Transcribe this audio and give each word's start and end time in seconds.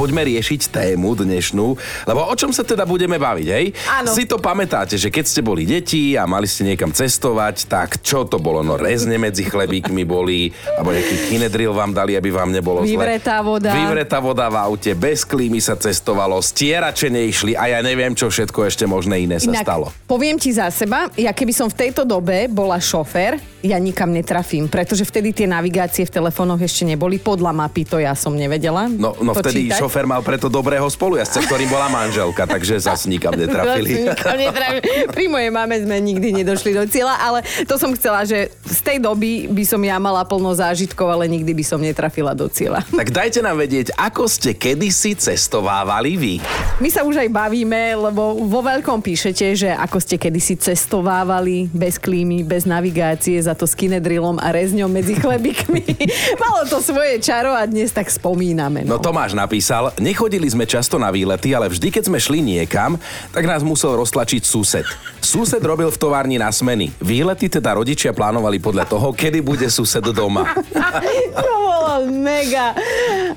poďme 0.00 0.24
riešiť 0.24 0.72
tému 0.72 1.12
dnešnú, 1.12 1.76
lebo 2.08 2.24
o 2.24 2.32
čom 2.32 2.56
sa 2.56 2.64
teda 2.64 2.88
budeme 2.88 3.20
baviť, 3.20 3.48
hej? 3.52 3.76
Áno. 4.00 4.08
Si 4.08 4.24
to 4.24 4.40
pamätáte, 4.40 4.96
že 4.96 5.12
keď 5.12 5.24
ste 5.28 5.44
boli 5.44 5.68
deti 5.68 6.16
a 6.16 6.24
mali 6.24 6.48
ste 6.48 6.64
niekam 6.64 6.88
cestovať, 6.88 7.68
tak 7.68 8.00
čo 8.00 8.24
to 8.24 8.40
bolo? 8.40 8.64
No 8.64 8.80
rezne 8.80 9.20
medzi 9.20 9.44
chlebíkmi 9.44 10.08
boli, 10.08 10.56
alebo 10.80 10.96
nejaký 10.96 11.28
kinedril 11.28 11.76
vám 11.76 11.92
dali, 11.92 12.16
aby 12.16 12.32
vám 12.32 12.48
nebolo 12.48 12.80
zle. 12.88 12.96
Vyvretá 12.96 13.44
voda. 13.44 13.76
Vyvretá 13.76 14.24
voda 14.24 14.48
v 14.48 14.56
aute, 14.72 14.96
bez 14.96 15.28
klímy 15.28 15.60
sa 15.60 15.76
cestovalo, 15.76 16.40
stierače 16.40 17.12
neišli 17.12 17.52
a 17.52 17.68
ja 17.76 17.84
neviem, 17.84 18.16
čo 18.16 18.32
všetko 18.32 18.72
ešte 18.72 18.88
možné 18.88 19.28
iné 19.28 19.36
sa 19.36 19.52
Inak, 19.52 19.68
stalo. 19.68 19.92
poviem 20.08 20.40
ti 20.40 20.48
za 20.48 20.72
seba, 20.72 21.12
ja 21.20 21.36
keby 21.36 21.52
som 21.52 21.68
v 21.68 21.76
tejto 21.76 22.08
dobe 22.08 22.48
bola 22.48 22.80
šofér, 22.80 23.36
ja 23.60 23.76
nikam 23.76 24.08
netrafím, 24.08 24.72
pretože 24.72 25.04
vtedy 25.04 25.36
tie 25.36 25.44
navigácie 25.44 26.08
v 26.08 26.12
telefónoch 26.12 26.64
ešte 26.64 26.88
neboli. 26.88 27.20
Podľa 27.20 27.52
mapy 27.52 27.84
to 27.84 28.00
ja 28.00 28.16
som 28.16 28.32
nevedela. 28.32 28.88
No, 28.88 29.12
no 29.20 29.36
vtedy 29.36 29.68
čítať. 29.68 29.89
Šofér 29.90 30.06
mal 30.06 30.22
preto 30.22 30.46
dobrého 30.46 30.86
spolujazca, 30.86 31.42
ktorým 31.42 31.66
bola 31.66 31.90
manželka, 31.90 32.46
takže 32.46 32.78
zas 32.78 33.10
nikam 33.10 33.34
netrafili. 33.34 34.06
Pri 35.10 35.26
mojej 35.26 35.50
mame 35.50 35.82
sme 35.82 35.98
nikdy 35.98 36.30
nedošli 36.30 36.78
do 36.78 36.86
cieľa, 36.86 37.18
ale 37.18 37.42
to 37.66 37.74
som 37.74 37.90
chcela, 37.98 38.22
že 38.22 38.54
z 38.70 38.80
tej 38.86 39.02
doby 39.02 39.50
by 39.50 39.66
som 39.66 39.82
ja 39.82 39.98
mala 39.98 40.22
plno 40.22 40.54
zážitkov, 40.54 41.10
ale 41.10 41.26
nikdy 41.26 41.58
by 41.58 41.64
som 41.66 41.82
netrafila 41.82 42.38
do 42.38 42.46
cieľa. 42.46 42.86
Tak 42.86 43.10
dajte 43.10 43.42
nám 43.42 43.58
vedieť, 43.58 43.90
ako 43.98 44.30
ste 44.30 44.54
kedysi 44.54 45.18
cestovávali 45.18 46.14
vy. 46.14 46.34
My 46.78 46.86
sa 46.86 47.02
už 47.02 47.26
aj 47.26 47.28
bavíme, 47.34 47.98
lebo 47.98 48.46
vo 48.46 48.62
veľkom 48.62 49.02
píšete, 49.02 49.58
že 49.58 49.74
ako 49.74 49.98
ste 49.98 50.22
kedysi 50.22 50.54
cestovávali 50.54 51.66
bez 51.74 51.98
klímy, 51.98 52.46
bez 52.46 52.62
navigácie, 52.62 53.42
za 53.42 53.58
to 53.58 53.66
s 53.66 53.74
kinedrilom 53.74 54.38
a 54.38 54.54
rezňom 54.54 54.86
medzi 54.86 55.18
chlebikmi. 55.18 55.82
Malo 56.46 56.62
to 56.70 56.78
svoje 56.78 57.18
čaro 57.18 57.50
a 57.50 57.66
dnes 57.66 57.90
tak 57.90 58.06
spomíname. 58.06 58.86
No 58.86 59.02
Tomáš 59.02 59.34
napísal, 59.34 59.69
nechodili 60.02 60.50
sme 60.50 60.66
často 60.66 60.98
na 60.98 61.14
výlety, 61.14 61.54
ale 61.54 61.70
vždy, 61.70 61.94
keď 61.94 62.10
sme 62.10 62.18
šli 62.18 62.42
niekam, 62.42 62.98
tak 63.30 63.46
nás 63.46 63.62
musel 63.62 63.94
roztlačiť 63.94 64.42
sused. 64.42 64.86
Sused 65.22 65.62
robil 65.62 65.88
v 65.88 66.00
továrni 66.00 66.36
na 66.42 66.50
smeny. 66.50 66.90
Výlety 66.98 67.46
teda 67.46 67.78
rodičia 67.78 68.10
plánovali 68.10 68.58
podľa 68.58 68.90
toho, 68.90 69.14
kedy 69.14 69.38
bude 69.38 69.70
sused 69.70 70.02
doma. 70.10 70.50
To 71.30 71.54
bolo 71.62 72.10
mega. 72.10 72.74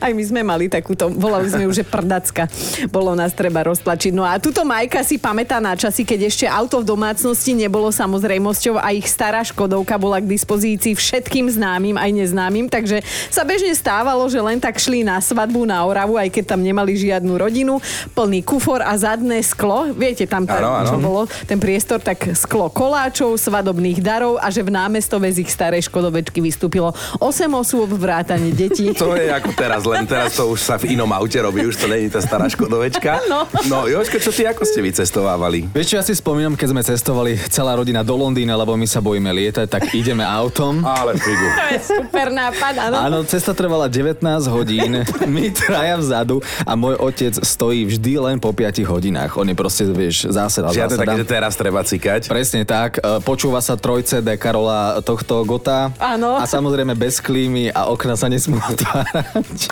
Aj 0.03 0.11
my 0.11 0.19
sme 0.19 0.43
mali 0.43 0.67
takúto, 0.67 1.07
volali 1.07 1.47
sme 1.47 1.63
už, 1.63 1.79
že 1.79 1.85
prdacka. 1.87 2.51
Bolo 2.91 3.15
nás 3.15 3.31
treba 3.31 3.63
roztlačiť. 3.63 4.11
No 4.11 4.27
a 4.27 4.35
tuto 4.35 4.67
Majka 4.67 4.99
si 4.99 5.15
pamätá 5.15 5.63
na 5.63 5.79
časy, 5.79 6.03
keď 6.03 6.27
ešte 6.27 6.43
auto 6.43 6.83
v 6.83 6.91
domácnosti 6.91 7.55
nebolo 7.55 7.87
samozrejmosťou 7.87 8.75
a 8.75 8.91
ich 8.91 9.07
stará 9.07 9.39
Škodovka 9.39 9.95
bola 9.95 10.19
k 10.19 10.27
dispozícii 10.27 10.91
všetkým 10.91 11.47
známym 11.47 11.95
aj 11.95 12.11
neznámym, 12.11 12.67
takže 12.67 12.99
sa 13.31 13.47
bežne 13.47 13.71
stávalo, 13.71 14.27
že 14.27 14.43
len 14.43 14.59
tak 14.59 14.75
šli 14.75 15.07
na 15.07 15.23
svadbu 15.23 15.63
na 15.63 15.79
Oravu, 15.87 16.19
aj 16.19 16.27
keď 16.35 16.51
tam 16.51 16.59
nemali 16.59 16.99
žiadnu 16.99 17.39
rodinu, 17.39 17.79
plný 18.11 18.43
kufor 18.43 18.83
a 18.83 18.91
zadné 18.99 19.39
sklo. 19.39 19.95
Viete, 19.95 20.27
tam 20.27 20.43
tá, 20.43 20.59
Áno, 20.59 20.83
áno. 20.83 20.89
čo 20.91 20.97
bolo 20.99 21.21
ten 21.47 21.63
priestor, 21.63 22.03
tak 22.03 22.35
sklo 22.35 22.67
koláčov, 22.67 23.39
svadobných 23.39 24.03
darov 24.03 24.35
a 24.35 24.51
že 24.51 24.67
v 24.67 24.75
námestove 24.75 25.31
z 25.31 25.47
ich 25.47 25.51
starej 25.53 25.87
Škodovečky 25.87 26.43
vystúpilo 26.43 26.91
8 27.23 27.47
osôb 27.55 27.95
vrátane 27.95 28.51
detí. 28.51 28.91
To 28.99 29.15
je 29.15 29.31
ako 29.31 29.51
teraz, 29.55 29.87
len 29.93 30.05
teraz 30.09 30.33
to 30.33 30.49
už 30.49 30.59
sa 30.59 30.75
v 30.81 30.97
inom 30.97 31.09
aute 31.13 31.37
robí, 31.37 31.61
už 31.63 31.77
to 31.77 31.85
není 31.85 32.09
tá 32.09 32.19
stará 32.19 32.49
Škodovečka. 32.49 33.21
Áno. 33.29 33.45
No 33.71 33.87
Jožko, 33.87 34.19
čo 34.19 34.29
ty, 34.29 34.43
ako 34.43 34.67
ste 34.67 34.83
vycestovávali? 34.83 35.71
Vieš 35.71 35.87
čo, 35.87 35.95
ja 35.95 36.03
si 36.03 36.13
spomínam, 36.13 36.53
keď 36.59 36.67
sme 36.75 36.81
cestovali 36.83 37.39
celá 37.47 37.79
rodina 37.79 38.03
do 38.03 38.11
Londýna, 38.13 38.59
lebo 38.59 38.75
my 38.75 38.83
sa 38.83 38.99
bojíme 38.99 39.31
lietať, 39.31 39.71
tak 39.71 39.87
ideme 39.95 40.21
autom. 40.21 40.83
Ale 40.99 41.15
figu. 41.15 41.47
To 41.47 41.65
je 41.71 41.79
super 41.79 42.27
nápad, 42.33 42.73
áno. 42.89 42.95
Áno, 42.99 43.17
cesta 43.23 43.55
trvala 43.55 43.87
19 43.87 44.19
hodín, 44.51 45.05
my 45.35 45.45
traja 45.55 45.95
vzadu 45.95 46.43
a 46.67 46.75
môj 46.75 46.99
otec 46.99 47.33
stojí 47.39 47.87
vždy 47.87 48.19
len 48.19 48.35
po 48.37 48.51
5 48.51 48.83
hodinách. 48.83 49.39
On 49.39 49.47
je 49.47 49.55
proste, 49.55 49.87
vieš, 49.87 50.27
zásada. 50.27 50.73
Žiadne 50.73 50.97
také, 50.99 51.17
že 51.23 51.27
teraz 51.27 51.53
treba 51.55 51.81
cikať. 51.85 52.27
Presne 52.27 52.67
tak. 52.67 52.99
E, 52.99 53.23
Počúva 53.23 53.63
sa 53.63 53.79
3 53.79 54.03
CD 54.03 54.27
Karola 54.35 54.99
tohto 55.01 55.41
Gota. 55.47 55.89
Áno. 55.97 56.35
A 56.37 56.43
samozrejme 56.43 56.93
bez 56.97 57.23
klímy 57.23 57.71
a 57.71 57.87
okna 57.89 58.19
sa 58.19 58.27
nesmú 58.27 58.59
otvárať. 58.59 59.71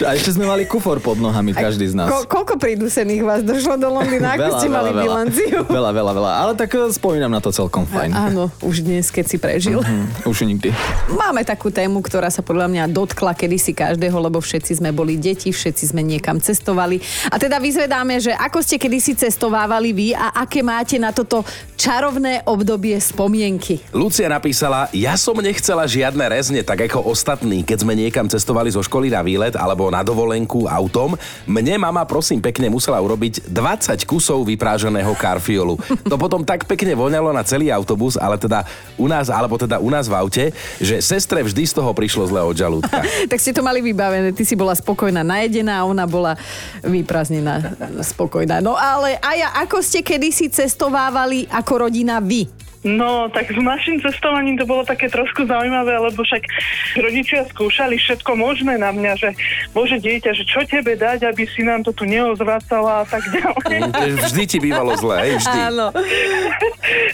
A 0.00 0.14
ešte 0.14 0.32
sme 0.32 0.44
mali 0.44 0.64
kufor 0.64 0.98
pod 0.98 1.16
nohami, 1.16 1.50
každý 1.50 1.86
z 1.86 1.94
nás. 1.94 2.06
Ko- 2.06 2.26
koľko 2.26 2.54
prídusených 2.56 3.22
vás 3.22 3.40
došlo 3.42 3.74
do 3.74 3.88
Londýna? 3.88 4.32
Ako 4.36 4.58
ste 4.58 4.68
mali 4.68 4.90
bilanciu? 4.92 5.64
Veľa, 5.78 5.90
veľa, 5.90 6.12
veľa. 6.12 6.30
Ale 6.38 6.52
tak 6.54 6.70
e, 6.72 6.88
spomínam 6.88 7.28
na 7.28 7.38
to 7.38 7.50
celkom 7.50 7.84
fajn. 7.84 8.10
Áno, 8.10 8.50
už 8.60 8.82
dnes, 8.82 9.08
keď 9.08 9.24
si 9.24 9.36
prežil. 9.36 9.78
Hm, 9.78 10.24
Už 10.24 10.42
nikdy. 10.42 10.70
Máme 11.10 11.42
takú 11.42 11.68
tému, 11.68 12.00
ktorá 12.00 12.28
sa 12.28 12.40
podľa 12.40 12.66
mňa 12.66 12.84
dotkla 12.88 13.32
kedysi 13.32 13.72
každého, 13.72 14.16
lebo 14.18 14.38
všetci 14.38 14.78
sme 14.78 14.90
boli 14.90 15.14
deti, 15.14 15.50
všetci 15.50 15.90
sme 15.90 16.02
niekam 16.02 16.38
cestovali. 16.38 16.98
A 17.28 17.36
teda 17.36 17.58
vyzvedáme, 17.58 18.18
že 18.18 18.32
ako 18.32 18.58
ste 18.60 18.76
kedysi 18.76 19.14
cestovávali 19.14 19.90
vy 19.90 20.08
a 20.12 20.34
aké 20.36 20.60
máte 20.60 20.96
na 20.96 21.10
toto 21.10 21.42
čarovné 21.74 22.42
obdobie 22.44 22.98
spomienky. 22.98 23.78
Lucia 23.92 24.26
napísala, 24.26 24.90
ja 24.90 25.14
som 25.14 25.38
nechcela 25.38 25.86
žiadne 25.86 26.24
rezne, 26.26 26.60
tak 26.62 26.86
ako 26.86 27.06
ostatní, 27.06 27.62
keď 27.62 27.78
sme 27.82 27.94
niekam 27.94 28.26
cestovali 28.26 28.68
zo 28.68 28.82
školy 28.82 29.08
na 29.08 29.22
výlet 29.22 29.54
alebo 29.68 29.92
na 29.92 30.00
dovolenku 30.00 30.66
autom. 30.66 31.14
Mne 31.44 31.80
mama 31.80 32.04
prosím 32.08 32.40
pekne 32.40 32.72
musela 32.72 32.98
urobiť 32.98 33.48
20 33.52 34.08
kusov 34.08 34.48
vypráženého 34.48 35.12
karfiolu. 35.14 35.76
To 36.08 36.16
potom 36.16 36.42
tak 36.42 36.64
pekne 36.64 36.96
voňalo 36.96 37.30
na 37.30 37.44
celý 37.44 37.70
autobus, 37.70 38.16
ale 38.16 38.40
teda 38.40 38.64
u 38.96 39.06
nás, 39.06 39.28
alebo 39.28 39.60
teda 39.60 39.78
u 39.78 39.88
nás 39.92 40.08
v 40.08 40.14
aute, 40.16 40.44
že 40.82 41.00
sestre 41.04 41.44
vždy 41.44 41.62
z 41.68 41.72
toho 41.76 41.90
prišlo 41.92 42.26
zle 42.28 42.40
od 42.42 42.56
žalúdka. 42.56 43.04
tak 43.30 43.38
ste 43.38 43.54
to 43.54 43.62
mali 43.62 43.84
vybavené. 43.84 44.34
Ty 44.34 44.42
si 44.42 44.58
bola 44.58 44.74
spokojná 44.74 45.22
najedená 45.22 45.84
a 45.84 45.86
ona 45.86 46.08
bola 46.08 46.34
vyprázdnená 46.82 47.76
spokojná. 48.02 48.58
No 48.64 48.74
ale 48.74 49.20
a 49.20 49.36
ja, 49.36 49.48
ako 49.60 49.84
ste 49.84 50.02
kedysi 50.02 50.50
cestovávali 50.50 51.46
ako 51.52 51.88
rodina 51.88 52.18
vy? 52.18 52.57
No, 52.86 53.26
tak 53.26 53.50
s 53.50 53.58
našim 53.58 53.98
cestovaním 53.98 54.54
to 54.54 54.62
bolo 54.62 54.86
také 54.86 55.10
trošku 55.10 55.50
zaujímavé, 55.50 55.98
lebo 55.98 56.22
však 56.22 56.46
rodičia 57.02 57.42
skúšali 57.50 57.98
všetko 57.98 58.38
možné 58.38 58.78
na 58.78 58.94
mňa, 58.94 59.12
že 59.18 59.30
bože 59.74 59.98
dieťa, 59.98 60.30
že 60.30 60.46
čo 60.46 60.62
tebe 60.62 60.94
dať, 60.94 61.26
aby 61.26 61.42
si 61.50 61.66
nám 61.66 61.82
to 61.82 61.90
tu 61.90 62.06
neozvracala 62.06 63.02
a 63.02 63.04
tak 63.06 63.26
ďalej. 63.34 64.22
Vždy 64.22 64.42
ti 64.46 64.58
bývalo 64.62 64.94
zle, 64.94 65.16
hej, 65.26 65.32
vždy. 65.42 65.58
Áno. 65.58 65.86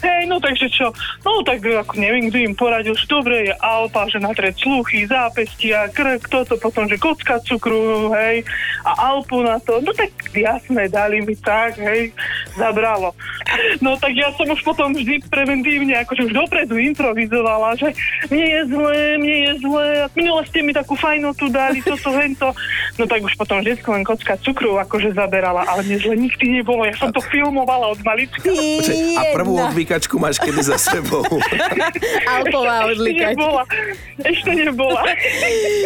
Hej, 0.04 0.22
no 0.28 0.36
takže 0.36 0.68
čo? 0.68 0.92
No 1.24 1.40
tak 1.40 1.64
ako 1.64 1.96
neviem, 1.96 2.28
kto 2.28 2.38
im 2.44 2.54
poradil, 2.54 2.92
že 2.92 3.08
dobre 3.08 3.48
je 3.48 3.54
Alpa, 3.56 4.04
že 4.12 4.20
natrieť 4.20 4.60
sluchy, 4.60 5.08
zápestia, 5.08 5.88
krk, 5.88 6.28
toto, 6.28 6.60
potom, 6.60 6.84
že 6.84 7.00
kocka 7.00 7.40
cukru, 7.40 8.12
hej, 8.12 8.44
a 8.84 9.16
Alpu 9.16 9.40
na 9.40 9.56
to. 9.64 9.80
No 9.80 9.96
tak 9.96 10.12
jasné, 10.36 10.92
dali 10.92 11.24
mi 11.24 11.32
tak, 11.40 11.80
hej, 11.80 12.12
zabralo. 12.60 13.16
No 13.80 13.96
tak 13.96 14.12
ja 14.12 14.28
som 14.36 14.44
už 14.48 14.60
potom 14.60 14.92
vždy 14.92 15.24
preventívne, 15.54 15.94
akože 15.96 16.22
už 16.24 16.32
dopredu 16.34 16.74
improvizovala, 16.74 17.78
že 17.78 17.94
mne 18.26 18.42
je 18.44 18.60
zle, 18.66 18.94
mne 19.16 19.36
je 19.40 19.52
zle, 19.60 19.84
minule 20.12 20.42
ste 20.44 20.58
mi 20.60 20.72
takú 20.72 20.94
fajnotu 20.94 21.46
dali, 21.46 21.78
toto, 21.78 22.10
hento. 22.12 22.50
No 22.94 23.06
tak 23.06 23.22
už 23.22 23.34
potom 23.34 23.58
vždy 23.58 23.78
len 23.78 24.02
kocka 24.02 24.34
cukru 24.36 24.74
akože 24.76 25.14
zaberala, 25.14 25.62
ale 25.64 25.82
mne 25.84 25.96
zle 26.00 26.14
nikdy 26.16 26.44
nebolo, 26.52 26.82
ja 26.82 26.94
som 26.94 27.10
to 27.10 27.22
filmovala 27.22 27.86
od 27.88 28.00
malička. 28.00 28.50
A 29.14 29.22
prvú 29.30 29.54
odvíkačku 29.60 30.18
máš 30.18 30.38
kedy 30.38 30.62
za 30.64 30.74
sebou. 30.76 31.22
Alpová 32.34 32.84
Ešte 32.84 32.94
odlikač. 32.96 33.32
nebola. 33.32 33.62
Ešte 34.16 34.50
nebola. 34.52 35.00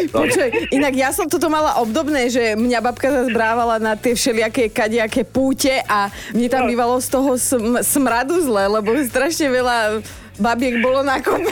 Počuj, 0.09 0.49
inak 0.71 0.93
ja 0.95 1.11
som 1.11 1.27
toto 1.27 1.49
mala 1.49 1.77
obdobné, 1.79 2.29
že 2.29 2.55
mňa 2.55 2.79
babka 2.81 3.09
zazbrávala 3.11 3.77
na 3.77 3.93
tie 3.95 4.13
všelijaké 4.13 4.69
kadejaké 4.69 5.23
púte 5.23 5.85
a 5.85 6.09
mne 6.33 6.49
tam 6.49 6.61
No. 6.61 6.69
bývalo 6.69 6.99
z 6.99 7.09
toho 7.09 7.31
sm- 7.35 7.81
smradu 7.81 8.35
zle, 8.41 8.67
lebo 8.69 8.91
strašne 9.01 9.47
veľa 9.59 9.99
babiek 10.39 10.79
bolo 10.81 11.03
na 11.03 11.19
kope. 11.19 11.51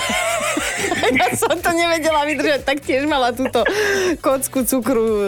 ja 1.20 1.28
som 1.36 1.56
to 1.58 1.70
nevedela 1.72 2.24
vydržať, 2.26 2.60
tak 2.62 2.78
tiež 2.82 3.04
mala 3.08 3.32
túto 3.32 3.62
kocku 4.20 4.64
cukru 4.64 5.04
e, 5.04 5.24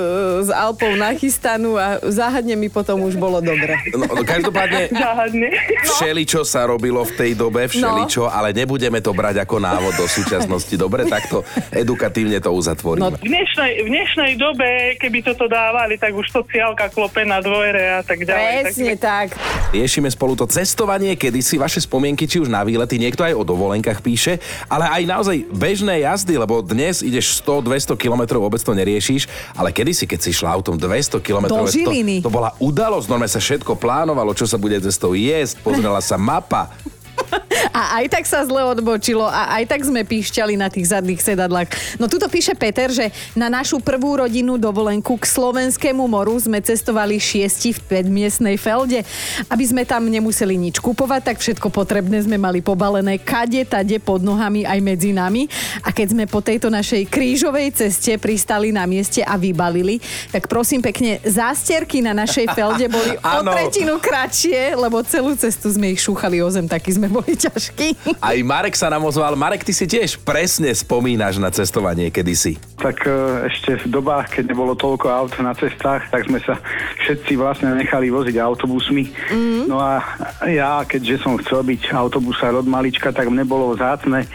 z 0.47 0.50
Alpou 0.55 0.93
nachystanú 0.94 1.77
a 1.77 2.00
záhadne 2.09 2.55
mi 2.55 2.71
potom 2.71 3.05
už 3.05 3.19
bolo 3.19 3.43
dobre. 3.43 3.77
No, 3.94 4.06
no, 4.06 4.23
každopádne, 4.23 4.93
Záhadne. 5.05 5.49
Všeličo 5.88 6.43
sa 6.47 6.69
robilo 6.69 7.03
v 7.05 7.12
tej 7.17 7.33
dobe, 7.35 7.67
všeličo, 7.69 8.31
ale 8.31 8.55
nebudeme 8.55 9.03
to 9.03 9.11
brať 9.11 9.43
ako 9.43 9.56
návod 9.59 9.94
do 9.99 10.06
súčasnosti. 10.06 10.75
Dobre, 10.79 11.09
takto 11.09 11.43
edukatívne 11.75 12.38
to 12.38 12.55
uzatvoríme. 12.55 13.03
No, 13.03 13.19
V 13.19 13.27
dnešnej, 13.27 13.73
v 13.83 13.88
dnešnej 13.88 14.33
dobe, 14.38 14.94
keby 15.00 15.19
toto 15.27 15.50
dávali, 15.50 15.99
tak 15.99 16.15
už 16.15 16.27
to 16.31 16.41
ciálka 16.47 16.93
klope 16.93 17.25
na 17.27 17.43
dvore 17.43 17.99
a 17.99 18.00
tak 18.05 18.23
ďalej. 18.23 18.71
Presne 18.71 18.94
tak. 18.97 19.35
Riešime 19.75 20.09
spolu 20.12 20.38
to 20.38 20.47
cestovanie, 20.47 21.19
kedy 21.19 21.41
si 21.43 21.59
vaše 21.59 21.83
spomienky, 21.83 22.29
či 22.29 22.38
už 22.38 22.49
na 22.49 22.62
výlety, 22.62 23.00
niekto 23.00 23.27
aj 23.27 23.35
o 23.35 23.43
dovolenkách 23.49 24.05
píše, 24.05 24.37
ale 24.69 24.85
aj 24.85 25.03
naozaj 25.09 25.37
bežné 25.49 26.05
jazdy, 26.05 26.37
lebo 26.37 26.61
dnes 26.61 27.00
ideš 27.00 27.41
100-200 27.41 27.97
kilometrov, 27.97 28.45
vôbec 28.45 28.61
to 28.61 28.77
neriešiš, 28.77 29.25
ale 29.56 29.73
kedysi, 29.73 30.05
keď 30.05 30.21
si 30.21 30.37
šla 30.37 30.53
autom 30.53 30.77
200 30.77 31.25
kilometrov, 31.25 31.65
Do 31.65 31.73
Žiliny. 31.73 32.21
to, 32.21 32.29
to 32.29 32.37
bola 32.37 32.53
udalosť, 32.61 33.09
normálne 33.09 33.33
sa 33.33 33.41
všetko 33.41 33.81
plánovalo, 33.81 34.37
čo 34.37 34.45
sa 34.45 34.61
bude 34.61 34.77
cestou 34.77 35.17
jesť, 35.17 35.65
pozrela 35.65 36.05
sa 36.05 36.21
mapa. 36.21 36.69
A 37.75 38.03
aj 38.03 38.07
tak 38.13 38.25
sa 38.25 38.45
zle 38.47 38.63
odbočilo 38.65 39.27
a 39.27 39.59
aj 39.61 39.65
tak 39.69 39.81
sme 39.85 40.03
píšťali 40.05 40.55
na 40.59 40.69
tých 40.71 40.91
zadných 40.91 41.21
sedadlách. 41.23 41.99
No 41.99 42.07
tuto 42.07 42.31
píše 42.31 42.55
Peter, 42.55 42.91
že 42.91 43.11
na 43.35 43.51
našu 43.51 43.83
prvú 43.83 44.21
rodinnú 44.21 44.59
dovolenku 44.59 45.19
k 45.19 45.25
slovenskému 45.25 46.05
moru 46.07 46.35
sme 46.39 46.63
cestovali 46.63 47.19
šiesti 47.19 47.75
v 47.77 47.81
pedmiestnej 47.87 48.57
felde. 48.57 49.03
Aby 49.51 49.65
sme 49.67 49.83
tam 49.89 50.07
nemuseli 50.07 50.55
nič 50.55 50.79
kupovať, 50.79 51.35
tak 51.35 51.37
všetko 51.43 51.69
potrebné 51.73 52.23
sme 52.23 52.39
mali 52.39 52.63
pobalené 52.63 53.19
kade, 53.21 53.65
tade 53.67 53.99
pod 54.03 54.23
nohami 54.23 54.65
aj 54.65 54.79
medzi 54.83 55.11
nami. 55.11 55.47
A 55.83 55.91
keď 55.91 56.15
sme 56.15 56.25
po 56.27 56.45
tejto 56.45 56.69
našej 56.69 57.07
krížovej 57.11 57.75
ceste 57.75 58.15
pristali 58.19 58.71
na 58.71 58.87
mieste 58.87 59.23
a 59.23 59.35
vybalili, 59.35 60.01
tak 60.31 60.47
prosím 60.47 60.83
pekne, 60.85 61.19
zástierky 61.25 62.01
na 62.05 62.15
našej 62.15 62.51
felde 62.53 62.87
boli 62.91 63.15
o 63.19 63.41
tretinu 63.47 63.97
kratšie, 64.01 64.77
lebo 64.77 65.01
celú 65.07 65.35
cestu 65.35 65.71
sme 65.73 65.95
ich 65.95 66.01
šúchali 66.03 66.43
o 66.43 66.49
zem, 66.51 66.67
takí 66.67 66.93
sme 66.95 67.09
boli 67.09 67.35
ťažkí. 67.49 68.17
Aj 68.21 68.39
Marek 68.45 68.77
sa 68.77 68.93
nám 68.93 69.05
ozval. 69.05 69.35
Marek, 69.35 69.65
ty 69.65 69.73
si 69.73 69.89
tiež 69.89 70.21
presne 70.23 70.71
spomínaš 70.73 71.41
na 71.41 71.49
cestovanie 71.49 72.12
kedysi. 72.12 72.61
Tak 72.79 73.05
e, 73.05 73.11
ešte 73.50 73.81
v 73.83 73.87
dobách, 73.91 74.39
keď 74.39 74.55
nebolo 74.55 74.79
toľko 74.79 75.06
aut 75.11 75.33
na 75.43 75.53
cestách, 75.56 76.06
tak 76.12 76.29
sme 76.29 76.39
sa 76.45 76.61
všetci 77.05 77.33
vlastne 77.35 77.75
nechali 77.75 78.12
voziť 78.12 78.37
autobusmi. 78.39 79.05
Mm. 79.33 79.62
No 79.67 79.81
a 79.81 80.00
ja, 80.47 80.85
keďže 80.85 81.25
som 81.25 81.41
chcel 81.43 81.65
byť 81.67 81.91
autobusár 81.93 82.55
od 82.55 82.69
malička, 82.69 83.11
tak 83.11 83.29
mne 83.33 83.43
bolo 83.49 83.75
zácne 83.75 84.29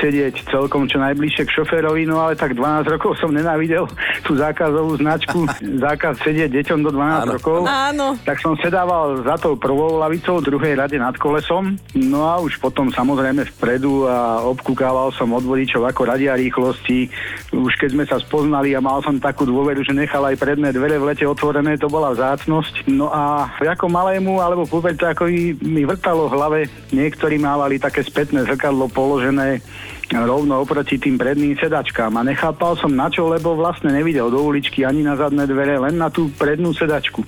sedieť 0.00 0.50
celkom 0.50 0.88
čo 0.90 0.98
najbližšie 1.00 1.44
k 1.46 1.54
šoférovi, 1.60 2.04
no 2.08 2.20
ale 2.20 2.34
tak 2.34 2.56
12 2.56 2.88
rokov 2.98 3.16
som 3.20 3.30
nenávidel 3.30 3.86
tú 4.24 4.34
zákazovú 4.36 4.98
značku, 4.98 5.46
zákaz 5.86 6.20
sedieť 6.24 6.50
deťom 6.60 6.80
do 6.84 6.90
12 6.92 6.98
Áno. 6.98 7.32
rokov. 7.38 7.58
Áno. 7.68 8.06
Tak 8.24 8.40
som 8.40 8.56
sedával 8.58 9.22
za 9.22 9.36
tou 9.38 9.54
prvou 9.56 10.00
lavicou, 10.00 10.40
v 10.40 10.46
druhej 10.52 10.74
rade 10.76 10.96
nad 10.98 11.14
kolesom. 11.16 11.76
No 11.96 12.26
a 12.26 12.40
už 12.44 12.60
potom 12.60 12.92
samozrejme 12.92 13.48
vpredu 13.56 14.04
a 14.04 14.44
obkúkával 14.44 15.10
som 15.16 15.32
od 15.32 15.42
vodičov, 15.42 15.88
ako 15.88 16.04
radia 16.04 16.36
rýchlosti. 16.36 17.08
Už 17.56 17.72
keď 17.80 17.88
sme 17.96 18.04
sa 18.04 18.20
spoznali 18.20 18.76
a 18.76 18.84
mal 18.84 19.00
som 19.00 19.16
takú 19.16 19.48
dôveru, 19.48 19.80
že 19.80 19.96
nechal 19.96 20.20
aj 20.28 20.36
predné 20.36 20.70
dvere 20.76 21.00
v 21.00 21.08
lete 21.08 21.24
otvorené, 21.24 21.80
to 21.80 21.88
bola 21.88 22.12
vzácnosť. 22.12 22.92
No 22.92 23.08
a 23.08 23.48
ako 23.56 23.88
malému 23.88 24.38
alebo 24.44 24.68
puberťákovi 24.68 25.64
mi 25.64 25.82
vrtalo 25.88 26.28
v 26.28 26.34
hlave, 26.36 26.60
niektorí 26.92 27.40
mávali 27.40 27.80
také 27.80 28.04
spätné 28.04 28.44
zrkadlo 28.44 28.86
položené 28.92 29.64
rovno 30.12 30.60
oproti 30.60 31.00
tým 31.00 31.16
predným 31.16 31.56
sedačkám 31.56 32.12
a 32.20 32.26
nechápal 32.26 32.76
som 32.76 32.92
na 32.92 33.08
čo, 33.08 33.26
lebo 33.26 33.56
vlastne 33.56 33.88
nevidel 33.90 34.28
do 34.28 34.38
uličky 34.44 34.84
ani 34.84 35.00
na 35.00 35.16
zadné 35.16 35.48
dvere, 35.48 35.80
len 35.80 35.96
na 35.96 36.12
tú 36.12 36.28
prednú 36.36 36.76
sedačku. 36.76 37.24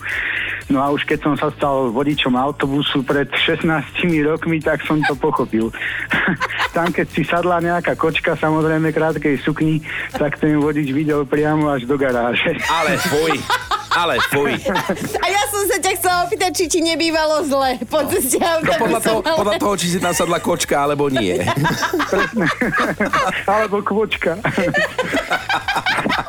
No 0.67 0.83
a 0.83 0.91
už 0.91 1.07
keď 1.07 1.19
som 1.23 1.35
sa 1.39 1.55
stal 1.55 1.95
vodičom 1.95 2.35
autobusu 2.35 3.07
pred 3.07 3.31
16 3.31 3.71
rokmi, 4.27 4.59
tak 4.59 4.83
som 4.83 4.99
to 5.07 5.15
pochopil. 5.15 5.71
Tam 6.77 6.91
keď 6.91 7.07
si 7.09 7.23
sadla 7.23 7.63
nejaká 7.63 7.95
kočka, 7.95 8.35
samozrejme 8.35 8.91
krátkej 8.91 9.41
sukni, 9.41 9.81
tak 10.13 10.37
ten 10.37 10.59
vodič 10.61 10.93
videl 10.93 11.25
priamo 11.25 11.71
až 11.71 11.89
do 11.89 11.97
garáže. 11.97 12.53
Ale 12.69 12.99
fuj. 12.99 13.39
Ale 13.97 14.21
fuj. 14.29 14.53
A 15.17 15.27
ja 15.27 15.43
som 15.49 15.63
sa 15.73 15.81
ťa 15.81 15.93
chcela 15.97 16.29
opýtať, 16.29 16.53
či 16.53 16.65
ti 16.69 16.81
nebývalo 16.85 17.49
zle 17.49 17.81
po 17.89 18.05
ceste 18.12 18.37
No 18.37 18.77
podľa 18.77 19.01
toho, 19.01 19.19
ale- 19.25 19.39
podľa 19.41 19.55
toho, 19.57 19.75
či 19.81 19.87
si 19.89 19.99
tam 20.03 20.12
sadla 20.12 20.37
kočka, 20.37 20.77
alebo 20.85 21.09
nie. 21.09 21.41
Alebo 23.49 23.81
kvočka. 23.81 24.37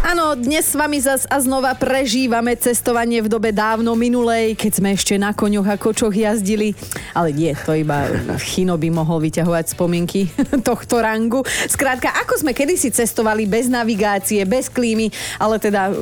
Áno, 0.00 0.34
dnes 0.34 0.66
s 0.70 0.74
vami 0.74 0.98
zas 1.00 1.28
a 1.28 1.36
znova 1.38 1.76
prežívame 1.76 2.56
cestovanie 2.56 3.20
v 3.20 3.28
dobe 3.28 3.52
dávno 3.52 3.92
minulej, 3.94 4.56
keď 4.56 4.72
sme 4.80 4.88
ešte 4.96 5.14
na 5.20 5.36
koňoch 5.36 5.68
a 5.68 5.76
kočoch 5.76 6.14
jazdili. 6.14 6.72
Ale 7.12 7.34
nie, 7.34 7.52
to 7.52 7.76
iba 7.76 8.08
Chino 8.40 8.80
by 8.80 8.88
mohol 8.88 9.20
vyťahovať 9.20 9.76
spomienky 9.76 10.30
tohto 10.68 11.02
rangu. 11.02 11.44
Skrátka, 11.68 12.12
ako 12.24 12.40
sme 12.40 12.52
kedysi 12.56 12.88
cestovali 12.94 13.44
bez 13.44 13.68
navigácie, 13.68 14.42
bez 14.48 14.72
klímy, 14.72 15.12
ale 15.36 15.60
teda 15.60 15.90
e, 15.90 15.94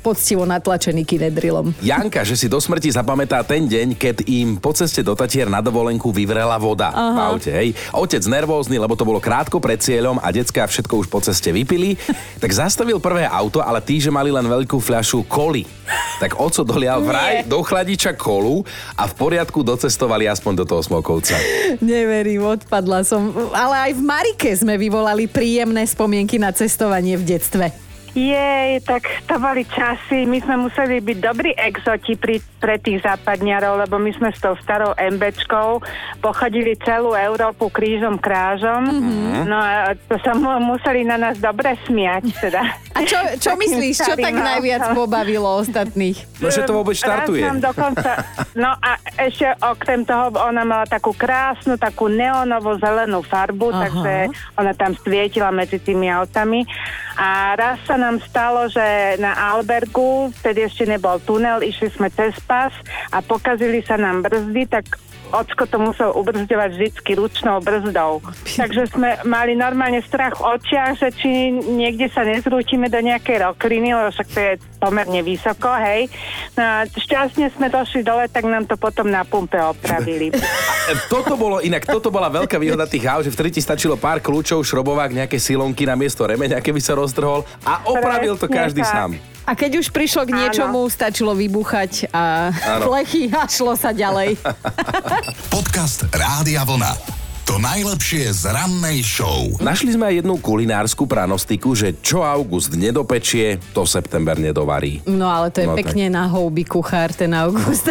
poctivo 0.00 0.42
natlačený 0.48 1.06
kinedrilom. 1.06 1.76
Janka, 1.84 2.26
že 2.26 2.34
si 2.34 2.50
do 2.50 2.58
smrti 2.58 2.90
zapamätá 2.90 3.42
ten 3.46 3.68
deň, 3.68 3.94
keď 3.94 4.16
im 4.26 4.58
po 4.58 4.74
ceste 4.74 5.04
do 5.04 5.14
Tatier 5.14 5.46
na 5.46 5.62
dovolenku 5.62 6.10
vyvrela 6.10 6.56
voda 6.58 6.90
Aha. 6.90 7.12
v 7.12 7.18
aute. 7.30 7.50
Hej. 7.52 7.68
Otec 7.92 8.22
nervózny, 8.26 8.80
lebo 8.80 8.96
to 8.98 9.06
bolo 9.06 9.22
krátko 9.22 9.62
pred 9.62 9.78
cieľom 9.78 10.18
a 10.18 10.32
decka 10.32 10.64
všetko 10.66 11.04
už 11.04 11.06
po 11.12 11.20
ceste 11.20 11.52
vypili, 11.52 12.00
tak 12.42 12.55
zastavil 12.56 12.96
prvé 12.96 13.28
auto, 13.28 13.60
ale 13.60 13.84
tí, 13.84 14.00
že 14.00 14.08
mali 14.08 14.32
len 14.32 14.48
veľkú 14.48 14.80
fľašu 14.80 15.28
koli. 15.28 15.68
Tak 16.16 16.40
oco 16.40 16.64
dolial 16.64 17.04
vraj 17.04 17.44
do 17.44 17.60
chladiča 17.60 18.16
kolu 18.16 18.64
a 18.96 19.04
v 19.04 19.12
poriadku 19.12 19.60
docestovali 19.60 20.24
aspoň 20.24 20.52
do 20.60 20.64
toho 20.64 20.80
smokovca. 20.80 21.36
Neverím, 21.84 22.48
odpadla 22.48 23.04
som. 23.04 23.30
Ale 23.52 23.92
aj 23.92 23.92
v 23.94 24.02
Marike 24.02 24.50
sme 24.56 24.80
vyvolali 24.80 25.28
príjemné 25.28 25.84
spomienky 25.84 26.40
na 26.40 26.50
cestovanie 26.56 27.20
v 27.20 27.36
detstve. 27.36 27.85
Jej, 28.16 28.80
tak 28.88 29.04
to 29.28 29.36
boli 29.36 29.68
časy. 29.68 30.24
My 30.24 30.40
sme 30.40 30.56
museli 30.64 31.04
byť 31.04 31.18
dobrí 31.20 31.52
exoti 31.52 32.16
pri, 32.16 32.40
pre 32.56 32.80
tých 32.80 33.04
západňarov, 33.04 33.84
lebo 33.84 34.00
my 34.00 34.08
sme 34.16 34.32
s 34.32 34.40
tou 34.40 34.56
starou 34.56 34.96
MBčkou 34.96 35.84
pochodili 36.24 36.80
celú 36.80 37.12
Európu 37.12 37.68
krížom 37.68 38.16
krážom. 38.16 38.88
Mm-hmm. 38.88 39.44
No 39.44 39.56
a 39.60 39.92
to 39.92 40.16
sa 40.24 40.32
mu, 40.32 40.48
museli 40.64 41.04
na 41.04 41.20
nás 41.20 41.36
dobre 41.36 41.76
smiať. 41.84 42.24
Teda. 42.40 42.64
A 42.96 43.04
čo, 43.04 43.20
čo 43.36 43.52
myslíš, 43.52 44.08
čo 44.08 44.16
tak 44.16 44.32
najviac 44.32 44.96
pobavilo 44.96 45.60
ostatných? 45.60 46.16
No, 46.40 46.48
že 46.48 46.64
to 46.64 46.72
vôbec 46.72 46.96
štartuje. 46.96 47.44
Raz 47.44 47.52
nám 47.52 47.60
dokonca, 47.68 48.24
no 48.56 48.72
a 48.80 48.96
ešte 49.20 49.44
okrem 49.60 50.08
toho, 50.08 50.32
ona 50.40 50.64
mala 50.64 50.88
takú 50.88 51.12
krásnu, 51.12 51.76
takú 51.76 52.08
neonovo 52.08 52.80
zelenú 52.80 53.20
farbu, 53.20 53.76
Aha. 53.76 53.80
takže 53.84 54.14
ona 54.56 54.72
tam 54.72 54.96
svietila 54.96 55.52
medzi 55.52 55.76
tými 55.76 56.08
autami. 56.08 56.64
A 57.16 57.52
raz 57.56 57.80
sa 57.84 57.96
nám 58.06 58.22
stalo, 58.22 58.70
že 58.70 59.18
na 59.18 59.34
Albergu, 59.34 60.30
vtedy 60.38 60.62
ešte 60.62 60.86
nebol 60.86 61.18
tunel, 61.26 61.58
išli 61.66 61.90
sme 61.90 62.06
cez 62.14 62.38
pas 62.46 62.70
a 63.10 63.18
pokazili 63.18 63.82
sa 63.82 63.98
nám 63.98 64.22
brzdy, 64.22 64.62
tak 64.70 64.94
Ocko 65.34 65.66
to 65.66 65.78
musel 65.82 66.10
ubrzďovať 66.14 66.70
vždycky 66.70 67.10
ručnou 67.18 67.58
brzdou. 67.58 68.22
Takže 68.46 68.86
sme 68.94 69.18
mali 69.26 69.58
normálne 69.58 69.98
strach 70.00 70.38
v 70.38 70.54
očiach, 70.54 70.96
že 70.96 71.08
či 71.10 71.50
niekde 71.50 72.06
sa 72.08 72.22
nezrútime 72.22 72.86
do 72.86 73.02
nejakej 73.02 73.42
rokliny, 73.42 73.90
lebo 73.90 74.14
však 74.14 74.28
to 74.30 74.38
je 74.38 74.52
pomerne 74.78 75.20
vysoko, 75.20 75.74
hej. 75.82 76.06
No 76.54 76.62
a 76.62 76.74
šťastne 76.86 77.50
sme 77.50 77.66
došli 77.66 78.06
dole, 78.06 78.30
tak 78.30 78.46
nám 78.46 78.70
to 78.70 78.78
potom 78.78 79.10
na 79.10 79.26
pumpe 79.26 79.58
opravili. 79.58 80.30
E, 80.86 80.94
Toto 81.10 81.34
bolo 81.34 81.58
inak, 81.58 81.82
toto 81.82 82.14
bola 82.14 82.30
veľká 82.30 82.62
výhoda 82.62 82.86
tých 82.86 83.10
aut, 83.10 83.26
že 83.26 83.34
vtedy 83.34 83.58
ti 83.58 83.60
stačilo 83.60 83.98
pár 83.98 84.22
kľúčov, 84.22 84.62
šrobovák, 84.62 85.10
nejaké 85.10 85.34
silonky 85.34 85.82
na 85.82 85.98
miesto 85.98 86.22
remeňa, 86.22 86.62
keby 86.62 86.78
sa 86.78 86.94
roztrhol 86.94 87.42
a 87.66 87.82
opravil 87.90 88.38
to 88.38 88.46
Presne 88.46 88.54
každý 88.54 88.82
tak. 88.86 88.94
sám. 88.94 89.10
A 89.46 89.54
keď 89.54 89.78
už 89.78 89.94
prišlo 89.94 90.26
k 90.26 90.34
Áno. 90.34 90.38
niečomu, 90.42 90.80
stačilo 90.90 91.30
vybuchať 91.32 92.10
a 92.10 92.50
Áno. 92.50 92.90
flechy 92.90 93.30
a 93.30 93.46
šlo 93.46 93.78
sa 93.78 93.94
ďalej. 93.94 94.34
Podcast 95.54 96.02
Rádia 96.10 96.66
Vlna. 96.66 97.25
To 97.46 97.62
najlepšie 97.62 98.26
z 98.34 98.50
rannej 98.50 99.06
show. 99.06 99.46
Našli 99.62 99.94
sme 99.94 100.10
aj 100.10 100.14
jednu 100.18 100.34
kulinárskú 100.42 101.06
pranostiku, 101.06 101.78
že 101.78 101.94
čo 102.02 102.26
august 102.26 102.74
nedopečie, 102.74 103.62
to 103.70 103.86
september 103.86 104.34
nedovarí. 104.34 104.98
No 105.06 105.30
ale 105.30 105.54
to 105.54 105.62
je 105.62 105.70
No 105.70 105.78
pekne 105.78 106.10
na 106.10 106.26
houby 106.26 106.66
kuchár 106.66 107.14
ten 107.14 107.30
august. 107.38 107.86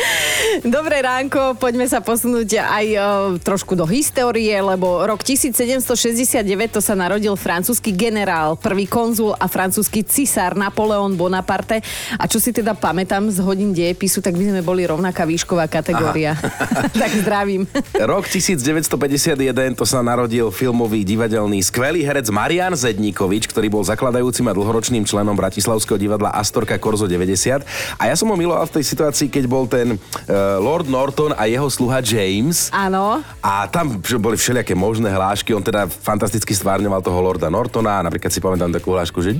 Dobré 0.64 1.04
ránko, 1.04 1.60
poďme 1.60 1.84
sa 1.84 2.00
posunúť 2.00 2.56
aj 2.56 2.86
o, 2.96 3.00
trošku 3.36 3.76
do 3.76 3.84
histórie, 3.84 4.56
lebo 4.56 5.04
rok 5.04 5.20
1769 5.20 6.40
to 6.72 6.80
sa 6.80 6.96
narodil 6.96 7.36
francúzsky 7.36 7.92
generál, 7.92 8.56
prvý 8.56 8.88
konzul 8.88 9.36
a 9.36 9.44
francúzsky 9.44 10.08
cisár 10.08 10.56
Napoleon 10.56 11.12
Bonaparte. 11.12 11.84
A 12.16 12.24
čo 12.24 12.40
si 12.40 12.48
teda 12.48 12.72
pamätám 12.72 13.28
z 13.28 13.44
hodín 13.44 13.76
dejepisu, 13.76 14.24
tak 14.24 14.40
by 14.40 14.56
sme 14.56 14.64
boli 14.64 14.88
rovnaká 14.88 15.28
výšková 15.28 15.68
kategória. 15.68 16.32
tak 16.96 17.12
zdravím. 17.20 17.68
Rok 17.92 18.24
1951 18.86 19.74
to 19.74 19.82
sa 19.82 19.98
narodil 19.98 20.46
filmový 20.54 21.02
divadelný 21.02 21.58
skvelý 21.58 22.06
herec 22.06 22.30
Marian 22.30 22.70
Zedníkovič, 22.70 23.50
ktorý 23.50 23.66
bol 23.66 23.82
zakladajúcim 23.82 24.46
a 24.46 24.54
dlhoročným 24.54 25.02
členom 25.02 25.34
Bratislavského 25.34 25.98
divadla 25.98 26.30
Astorka 26.30 26.78
Korzo 26.78 27.10
90. 27.10 27.66
A 27.98 28.02
ja 28.06 28.14
som 28.14 28.30
ho 28.30 28.38
miloval 28.38 28.62
v 28.70 28.78
tej 28.78 28.84
situácii, 28.86 29.26
keď 29.26 29.44
bol 29.50 29.66
ten 29.66 29.98
uh, 29.98 30.62
Lord 30.62 30.86
Norton 30.86 31.34
a 31.34 31.50
jeho 31.50 31.66
sluha 31.66 31.98
James. 31.98 32.70
Áno. 32.70 33.26
A 33.42 33.66
tam 33.66 33.98
boli 33.98 34.38
všelijaké 34.38 34.78
možné 34.78 35.10
hlášky. 35.10 35.50
On 35.50 35.66
teda 35.66 35.90
fantasticky 35.90 36.54
stvárňoval 36.54 37.02
toho 37.02 37.18
Lorda 37.18 37.50
Nortona. 37.50 38.06
Napríklad 38.06 38.30
si 38.30 38.38
pamätám 38.38 38.70
takú 38.70 38.94
hlášku, 38.94 39.18
že 39.18 39.34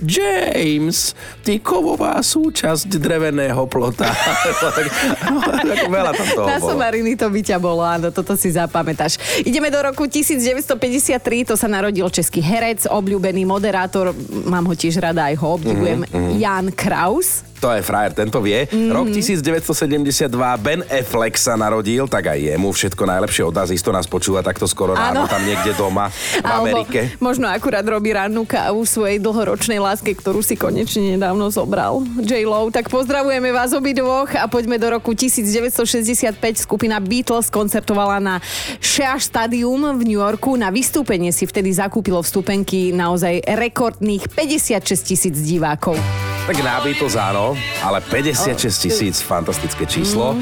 James, 0.00 1.12
ty 1.40 1.56
kovová 1.56 2.18
súčasť 2.18 2.88
dreveného 2.92 3.64
plota. 3.64 4.08
tak, 4.76 4.86
no, 5.26 5.40
tak 5.42 5.86
veľa 5.86 6.12
tam 6.12 6.26
toho 6.30 6.46
Na 6.46 6.56
bolo. 6.56 6.70
somariny 6.70 7.14
to 7.14 7.26
by 7.26 7.40
ťa 7.40 7.56
bolo, 7.56 7.80
áno, 7.80 8.08
toto 8.08 8.34
si 8.34 8.48
zapamätáš. 8.48 9.16
Ideme 9.40 9.68
do 9.68 9.78
roku 9.78 10.04
1953, 10.04 10.74
to 11.44 11.54
sa 11.54 11.66
narodil 11.66 12.08
český 12.08 12.40
herec, 12.40 12.86
obľúbený 12.86 13.44
moderátor, 13.44 14.12
mám 14.42 14.64
ho 14.64 14.72
tiež 14.72 14.98
rada, 14.98 15.26
aj 15.26 15.36
ho 15.36 15.48
obdivujem, 15.52 16.02
Mhm, 16.02 16.30
Jan 16.36 16.66
Kraus. 16.70 17.44
To 17.60 17.68
je 17.70 17.84
frajer, 17.84 18.16
tento 18.16 18.40
vie. 18.40 18.64
Mm. 18.66 18.88
Rok 18.88 19.06
1972 19.12 20.32
Ben 20.64 20.80
Affleck 20.88 21.36
sa 21.36 21.60
narodil, 21.60 22.08
tak 22.08 22.32
aj 22.32 22.40
jemu 22.40 22.72
všetko 22.72 23.04
najlepšie 23.04 23.44
od 23.44 23.52
nás. 23.52 23.68
Isto 23.68 23.92
nás 23.92 24.08
počúva 24.08 24.40
takto 24.40 24.64
skoro 24.64 24.96
ráno, 24.96 25.24
Áno. 25.24 25.28
tam 25.28 25.44
niekde 25.44 25.76
doma 25.76 26.08
v 26.08 26.40
Alebo 26.40 26.80
Amerike. 26.80 27.12
možno 27.20 27.52
akurát 27.52 27.84
robí 27.84 28.16
rannú 28.16 28.48
kávu 28.48 28.88
svojej 28.88 29.20
dlhoročnej 29.20 29.76
láske, 29.76 30.16
ktorú 30.16 30.40
si 30.40 30.56
konečne 30.56 31.20
nedávno 31.20 31.52
zobral. 31.52 32.00
J-Lo, 32.16 32.72
tak 32.72 32.88
pozdravujeme 32.88 33.52
vás 33.52 33.76
obidvoch 33.76 34.32
a 34.32 34.48
poďme 34.48 34.80
do 34.80 34.96
roku 34.96 35.12
1965. 35.12 36.32
Skupina 36.64 36.96
Beatles 36.96 37.52
koncertovala 37.52 38.16
na 38.24 38.34
Shea 38.80 39.20
Stadium 39.20 39.84
v 40.00 40.02
New 40.08 40.16
Yorku. 40.16 40.56
Na 40.56 40.72
vystúpenie 40.72 41.28
si 41.28 41.44
vtedy 41.44 41.76
zakúpilo 41.76 42.24
vstupenky 42.24 42.96
naozaj 42.96 43.44
rekordných 43.44 44.32
56 44.32 44.80
tisíc 45.04 45.36
divákov. 45.36 46.00
Tak 46.50 46.66
na 46.66 46.82
Beatles 46.82 47.14
áno, 47.14 47.54
ale 47.78 48.02
56 48.02 48.82
tisíc, 48.82 49.22
fantastické 49.22 49.86
číslo. 49.86 50.34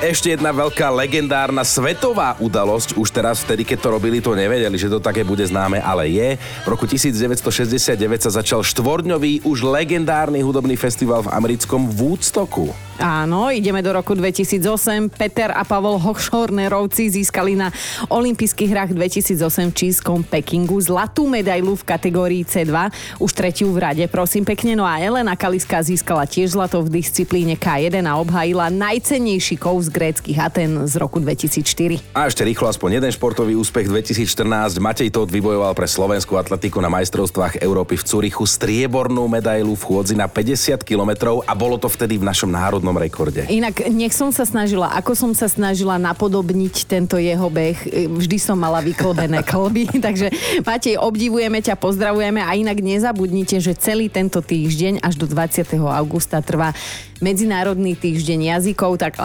Ešte 0.00 0.32
jedna 0.32 0.48
veľká 0.48 0.88
legendárna 0.96 1.60
svetová 1.60 2.32
udalosť, 2.40 2.96
už 2.96 3.12
teraz 3.12 3.44
vtedy, 3.44 3.68
keď 3.68 3.84
to 3.84 3.88
robili, 3.92 4.24
to 4.24 4.32
nevedeli, 4.32 4.72
že 4.80 4.88
to 4.88 4.96
také 4.96 5.20
bude 5.20 5.44
známe, 5.44 5.76
ale 5.76 6.08
je. 6.08 6.40
V 6.64 6.68
roku 6.72 6.88
1969 6.88 8.00
sa 8.24 8.32
začal 8.32 8.64
štvorňový, 8.64 9.44
už 9.44 9.60
legendárny 9.60 10.40
hudobný 10.40 10.72
festival 10.80 11.28
v 11.28 11.32
americkom 11.36 11.84
Woodstocku. 11.92 12.72
Áno, 12.96 13.52
ideme 13.52 13.84
do 13.84 13.92
roku 13.92 14.16
2008. 14.16 15.12
Peter 15.12 15.52
a 15.52 15.68
Pavol 15.68 16.00
Hochschornerovci 16.00 17.20
získali 17.20 17.56
na 17.56 17.68
olympijských 18.08 18.72
hrách 18.72 18.92
2008 18.96 19.68
v 19.68 19.74
čískom 19.76 20.24
Pekingu 20.24 20.80
zlatú 20.80 21.28
medailu 21.28 21.76
v 21.76 21.84
kategórii 21.84 22.44
C2, 22.44 22.72
už 23.20 23.30
tretiu 23.36 23.68
v 23.72 23.84
rade, 23.84 24.04
prosím 24.08 24.48
pekne. 24.48 24.80
No 24.80 24.88
a 24.88 24.96
Elena 24.96 25.36
Kaliska 25.36 25.84
získala 25.84 26.24
tiež 26.24 26.56
zlato 26.56 26.80
v 26.80 27.04
disciplíne 27.04 27.56
K1 27.56 28.00
a 28.04 28.16
obhájila 28.16 28.72
najcennejší 28.72 29.60
kov 29.60 29.89
gréckých 29.90 30.38
Aten 30.38 30.86
z 30.86 30.94
roku 30.96 31.18
2004. 31.18 32.14
A 32.14 32.30
ešte 32.30 32.46
rýchlo 32.46 32.70
aspoň 32.70 33.02
jeden 33.02 33.10
športový 33.10 33.58
úspech 33.58 33.90
2014. 33.90 34.78
Matej 34.78 35.10
Todt 35.10 35.28
vybojoval 35.34 35.74
pre 35.74 35.90
slovenskú 35.90 36.38
atletiku 36.38 36.78
na 36.78 36.88
majstrovstvách 36.88 37.58
Európy 37.58 37.98
v 37.98 38.06
Curichu 38.06 38.46
striebornú 38.46 39.26
medailu 39.26 39.74
v 39.74 39.82
chôdzi 39.82 40.14
na 40.14 40.30
50 40.30 40.80
kilometrov 40.86 41.42
a 41.44 41.52
bolo 41.58 41.76
to 41.76 41.90
vtedy 41.90 42.16
v 42.16 42.24
našom 42.24 42.48
národnom 42.48 42.94
rekorde. 42.94 43.44
Inak 43.50 43.90
nech 43.90 44.14
som 44.14 44.30
sa 44.30 44.46
snažila, 44.46 44.94
ako 44.94 45.12
som 45.18 45.32
sa 45.34 45.50
snažila 45.50 45.98
napodobniť 45.98 46.74
tento 46.86 47.18
jeho 47.18 47.50
beh, 47.50 48.08
vždy 48.08 48.36
som 48.38 48.54
mala 48.54 48.78
vyklbené 48.80 49.42
kolby, 49.50 49.90
takže 49.98 50.30
Matej, 50.62 50.96
obdivujeme 50.96 51.58
ťa, 51.58 51.74
pozdravujeme 51.74 52.38
a 52.38 52.54
inak 52.54 52.78
nezabudnite, 52.78 53.58
že 53.58 53.74
celý 53.74 54.06
tento 54.06 54.38
týždeň 54.38 55.02
až 55.02 55.18
do 55.18 55.26
20. 55.26 55.66
augusta 55.80 56.38
trvá 56.40 56.70
Medzinárodný 57.20 58.00
týždeň 58.00 58.56
jazykov, 58.56 58.96
tak 58.96 59.20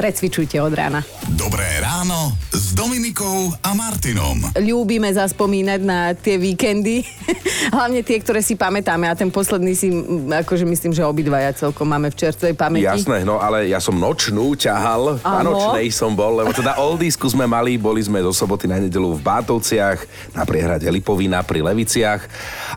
precvičujte 0.00 0.56
od 0.64 0.72
rána. 0.72 1.04
Dobré 1.36 1.68
ráno 1.84 2.32
s 2.48 2.72
Dominikou 2.72 3.52
a 3.60 3.76
Martinom. 3.76 4.40
Ľúbime 4.56 5.12
zaspomínať 5.12 5.80
na 5.84 6.16
tie 6.16 6.40
víkendy, 6.40 7.04
hlavne 7.76 8.00
tie, 8.00 8.16
ktoré 8.16 8.40
si 8.40 8.56
pamätáme 8.56 9.12
a 9.12 9.12
ten 9.12 9.28
posledný 9.28 9.76
si, 9.76 9.92
akože 10.24 10.64
myslím, 10.64 10.96
že 10.96 11.04
obidvaja 11.04 11.52
celkom 11.52 11.84
máme 11.84 12.08
v 12.08 12.16
čerstvej 12.16 12.56
pamäti. 12.56 12.88
Jasné, 12.88 13.28
no 13.28 13.44
ale 13.44 13.68
ja 13.68 13.76
som 13.76 13.92
nočnú 13.92 14.56
ťahal, 14.56 15.20
na 15.20 15.44
Áno. 15.44 15.52
nočnej 15.52 15.92
som 15.92 16.16
bol, 16.16 16.40
lebo 16.40 16.56
teda 16.56 16.80
oldisku 16.80 17.28
sme 17.28 17.44
mali, 17.44 17.76
boli 17.76 18.00
sme 18.00 18.24
zo 18.24 18.32
soboty 18.32 18.64
na 18.64 18.80
nedelu 18.80 19.12
v 19.12 19.20
Bátovciach, 19.20 20.32
na 20.32 20.48
priehrade 20.48 20.88
Lipovina 20.88 21.44
pri 21.44 21.60
Leviciach 21.60 22.24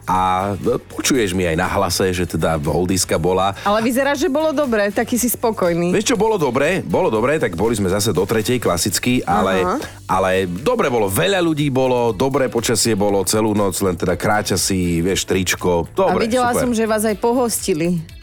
a 0.04 0.54
no, 0.60 0.76
počuješ 0.76 1.32
mi 1.32 1.48
aj 1.48 1.56
na 1.56 1.72
hlase, 1.72 2.12
že 2.12 2.28
teda 2.28 2.60
oldiska 2.60 3.16
bola. 3.16 3.56
Ale 3.64 3.80
vyzerá, 3.80 4.09
že 4.16 4.30
bolo 4.30 4.54
dobre, 4.54 4.94
taký 4.94 5.18
si 5.18 5.30
spokojný. 5.30 5.94
Vieš 5.94 6.14
čo, 6.14 6.18
bolo 6.18 6.38
dobre, 6.38 6.86
bolo 6.86 7.10
dobre, 7.10 7.42
tak 7.42 7.58
boli 7.58 7.74
sme 7.74 7.90
zase 7.90 8.14
do 8.14 8.24
tretej 8.26 8.62
klasicky, 8.62 9.26
ale, 9.26 9.82
ale 10.06 10.46
dobre 10.46 10.88
bolo, 10.88 11.10
veľa 11.10 11.42
ľudí 11.42 11.70
bolo, 11.74 12.14
dobré 12.14 12.48
počasie 12.48 12.94
bolo 12.94 13.26
celú 13.26 13.58
noc, 13.58 13.78
len 13.82 13.98
teda 13.98 14.14
kráťa 14.14 14.56
si, 14.60 15.02
vieš, 15.02 15.26
tričko, 15.26 15.86
a 15.86 16.14
dobre, 16.14 16.30
videla 16.30 16.54
super. 16.54 16.62
som, 16.66 16.72
že 16.76 16.86
vás 16.86 17.04
aj 17.06 17.18
pohostili. 17.18 18.19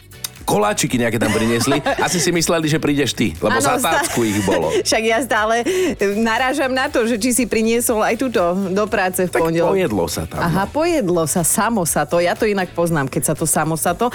Koláčiky 0.47 0.95
nejaké 0.95 1.19
tam 1.19 1.35
priniesli, 1.35 1.83
asi 1.99 2.23
si 2.23 2.31
mysleli, 2.31 2.71
že 2.71 2.79
prídeš 2.79 3.11
ty, 3.11 3.35
lebo 3.43 3.59
za 3.59 3.75
tácku 3.75 4.23
ich 4.23 4.39
bolo. 4.47 4.71
Však 4.87 5.03
ja 5.03 5.19
stále 5.19 5.67
e, 5.99 6.15
narážam 6.15 6.71
na 6.71 6.87
to, 6.87 7.03
že 7.03 7.19
či 7.19 7.35
si 7.35 7.43
priniesol 7.43 7.99
aj 7.99 8.15
túto 8.15 8.39
do 8.71 8.87
práce 8.87 9.27
v 9.27 9.31
pondelok. 9.35 9.75
pojedlo 9.75 10.05
sa 10.07 10.23
tam. 10.23 10.39
Aha, 10.39 10.63
no. 10.63 10.71
pojedlo 10.71 11.23
sa, 11.27 11.43
samo 11.43 11.83
sa 11.83 12.07
to. 12.07 12.23
Ja 12.23 12.31
to 12.31 12.47
inak 12.47 12.71
poznám, 12.71 13.11
keď 13.11 13.23
sa 13.27 13.33
to 13.35 13.43
samo 13.43 13.75
sa 13.75 13.91
to. 13.91 14.07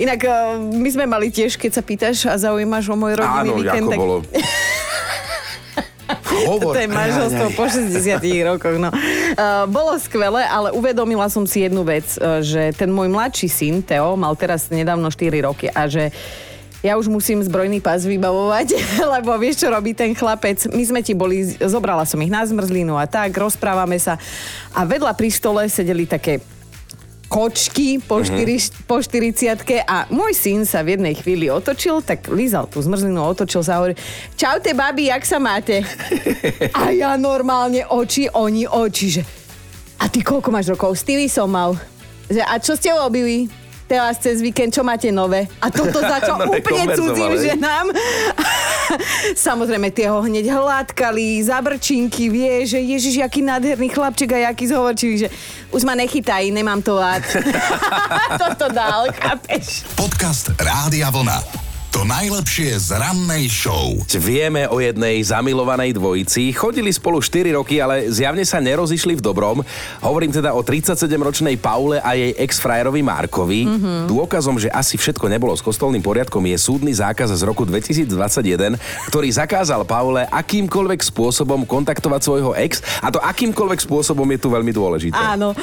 Inak 0.00 0.24
e, 0.24 0.32
my 0.72 0.88
sme 0.88 1.04
mali 1.04 1.28
tiež, 1.28 1.60
keď 1.60 1.70
sa 1.76 1.82
pýtaš 1.84 2.24
a 2.32 2.40
zaujímaš 2.40 2.88
o 2.88 2.96
môj 2.96 3.20
rodinný 3.20 3.52
Áno, 3.52 3.60
víkend, 3.60 3.84
ako 3.84 3.92
tak 3.92 4.00
bolo. 4.00 4.16
Hovor. 6.44 6.76
to 6.76 6.80
je 6.84 6.90
manželstvo 6.90 7.46
po 7.56 7.64
60 7.64 8.20
rokoch. 8.44 8.76
No. 8.76 8.90
Uh, 8.90 9.64
bolo 9.70 9.96
skvelé, 9.96 10.44
ale 10.44 10.74
uvedomila 10.74 11.30
som 11.32 11.48
si 11.48 11.64
jednu 11.64 11.84
vec, 11.86 12.04
uh, 12.20 12.44
že 12.44 12.74
ten 12.76 12.90
môj 12.92 13.08
mladší 13.08 13.48
syn, 13.48 13.80
Teo, 13.80 14.18
mal 14.18 14.36
teraz 14.36 14.68
nedávno 14.68 15.08
4 15.08 15.46
roky 15.46 15.66
a 15.72 15.88
že 15.88 16.12
ja 16.84 17.00
už 17.00 17.08
musím 17.08 17.40
zbrojný 17.40 17.80
pás 17.80 18.04
vybavovať, 18.04 18.76
lebo 19.16 19.32
vieš, 19.40 19.64
čo 19.64 19.72
robí 19.72 19.96
ten 19.96 20.12
chlapec. 20.12 20.68
My 20.68 20.84
sme 20.84 21.00
ti 21.00 21.16
boli, 21.16 21.56
zobrala 21.56 22.04
som 22.04 22.20
ich 22.20 22.28
na 22.28 22.44
zmrzlinu 22.44 22.92
a 23.00 23.08
tak, 23.08 23.32
rozprávame 23.32 23.96
sa. 23.96 24.20
A 24.76 24.84
vedľa 24.84 25.16
pri 25.16 25.32
stole 25.32 25.64
sedeli 25.72 26.04
také 26.04 26.44
kočky 27.28 27.98
po, 28.02 28.22
štyri, 28.22 28.60
po 28.84 29.00
40 29.00 29.86
a 29.88 30.06
môj 30.12 30.32
syn 30.36 30.62
sa 30.68 30.84
v 30.84 30.98
jednej 30.98 31.14
chvíli 31.16 31.50
otočil, 31.50 32.04
tak 32.04 32.28
lízal 32.30 32.68
tú 32.68 32.78
zmrzlinu, 32.80 33.18
otočil 33.18 33.64
sa 33.64 33.76
a 33.76 33.78
hovorí, 33.82 33.94
čaute 34.38 34.70
babi, 34.76 35.10
jak 35.10 35.24
sa 35.26 35.42
máte? 35.42 35.82
A 36.78 36.90
ja 36.90 37.14
normálne 37.18 37.86
oči, 37.86 38.28
oni 38.30 38.66
oči, 38.66 39.06
že 39.20 39.22
a 39.98 40.10
ty 40.10 40.20
koľko 40.20 40.52
máš 40.52 40.68
rokov? 40.68 40.98
Stevie 40.98 41.30
som 41.30 41.48
mal. 41.48 41.78
Že, 42.28 42.42
a 42.44 42.54
čo 42.60 42.76
ste 42.76 42.92
robili? 42.92 43.48
Teraz 43.84 44.16
cez 44.16 44.40
víkend, 44.40 44.72
čo 44.72 44.80
máte 44.80 45.12
nové? 45.12 45.48
A 45.60 45.68
toto 45.68 46.00
začal 46.14 46.44
úplne 46.48 46.92
cudzím 46.92 47.32
ženám. 47.36 47.88
Samozrejme, 49.48 49.90
tie 49.90 50.10
ho 50.10 50.20
hneď 50.22 50.50
hladkali, 50.50 51.42
zabrčinky, 51.42 52.28
vie, 52.30 52.66
že 52.66 52.78
ježiš, 52.80 53.24
aký 53.24 53.42
nádherný 53.42 53.88
chlapček 53.88 54.32
a 54.32 54.50
jaký 54.50 54.68
zhovorčivý, 54.68 55.14
že 55.26 55.28
už 55.72 55.82
ma 55.84 55.94
nechytaj, 55.96 56.50
nemám 56.50 56.82
to 56.82 56.98
rád. 56.98 57.24
toto 58.42 58.68
dal, 58.72 59.08
chápeš? 59.12 59.82
Podcast 59.96 60.52
Rádia 60.60 61.10
Vlna. 61.10 61.63
To 61.94 62.02
najlepšie 62.02 62.74
z 62.90 62.98
rannej 62.98 63.46
show. 63.46 63.94
Vieme 64.18 64.66
o 64.66 64.82
jednej 64.82 65.22
zamilovanej 65.22 65.94
dvojici. 65.94 66.50
Chodili 66.50 66.90
spolu 66.90 67.22
4 67.22 67.54
roky, 67.54 67.78
ale 67.78 68.10
zjavne 68.10 68.42
sa 68.42 68.58
nerozišli 68.58 69.14
v 69.14 69.22
dobrom. 69.22 69.62
Hovorím 70.02 70.34
teda 70.34 70.58
o 70.58 70.66
37-ročnej 70.66 71.54
Paule 71.54 72.02
a 72.02 72.18
jej 72.18 72.34
ex-frajerovi 72.34 72.98
Markovi. 72.98 73.70
Mm-hmm. 73.70 74.10
Dôkazom, 74.10 74.58
že 74.58 74.74
asi 74.74 74.98
všetko 74.98 75.30
nebolo 75.30 75.54
s 75.54 75.62
kostolným 75.62 76.02
poriadkom, 76.02 76.42
je 76.42 76.58
súdny 76.58 76.90
zákaz 76.90 77.30
z 77.30 77.46
roku 77.46 77.62
2021, 77.62 78.74
ktorý 79.06 79.28
zakázal 79.30 79.86
Paule 79.86 80.26
akýmkoľvek 80.34 80.98
spôsobom 80.98 81.62
kontaktovať 81.62 82.20
svojho 82.26 82.58
ex. 82.58 82.82
A 83.06 83.14
to 83.14 83.22
akýmkoľvek 83.22 83.78
spôsobom 83.86 84.26
je 84.34 84.42
tu 84.42 84.50
veľmi 84.50 84.74
dôležité. 84.74 85.14
Áno, 85.14 85.54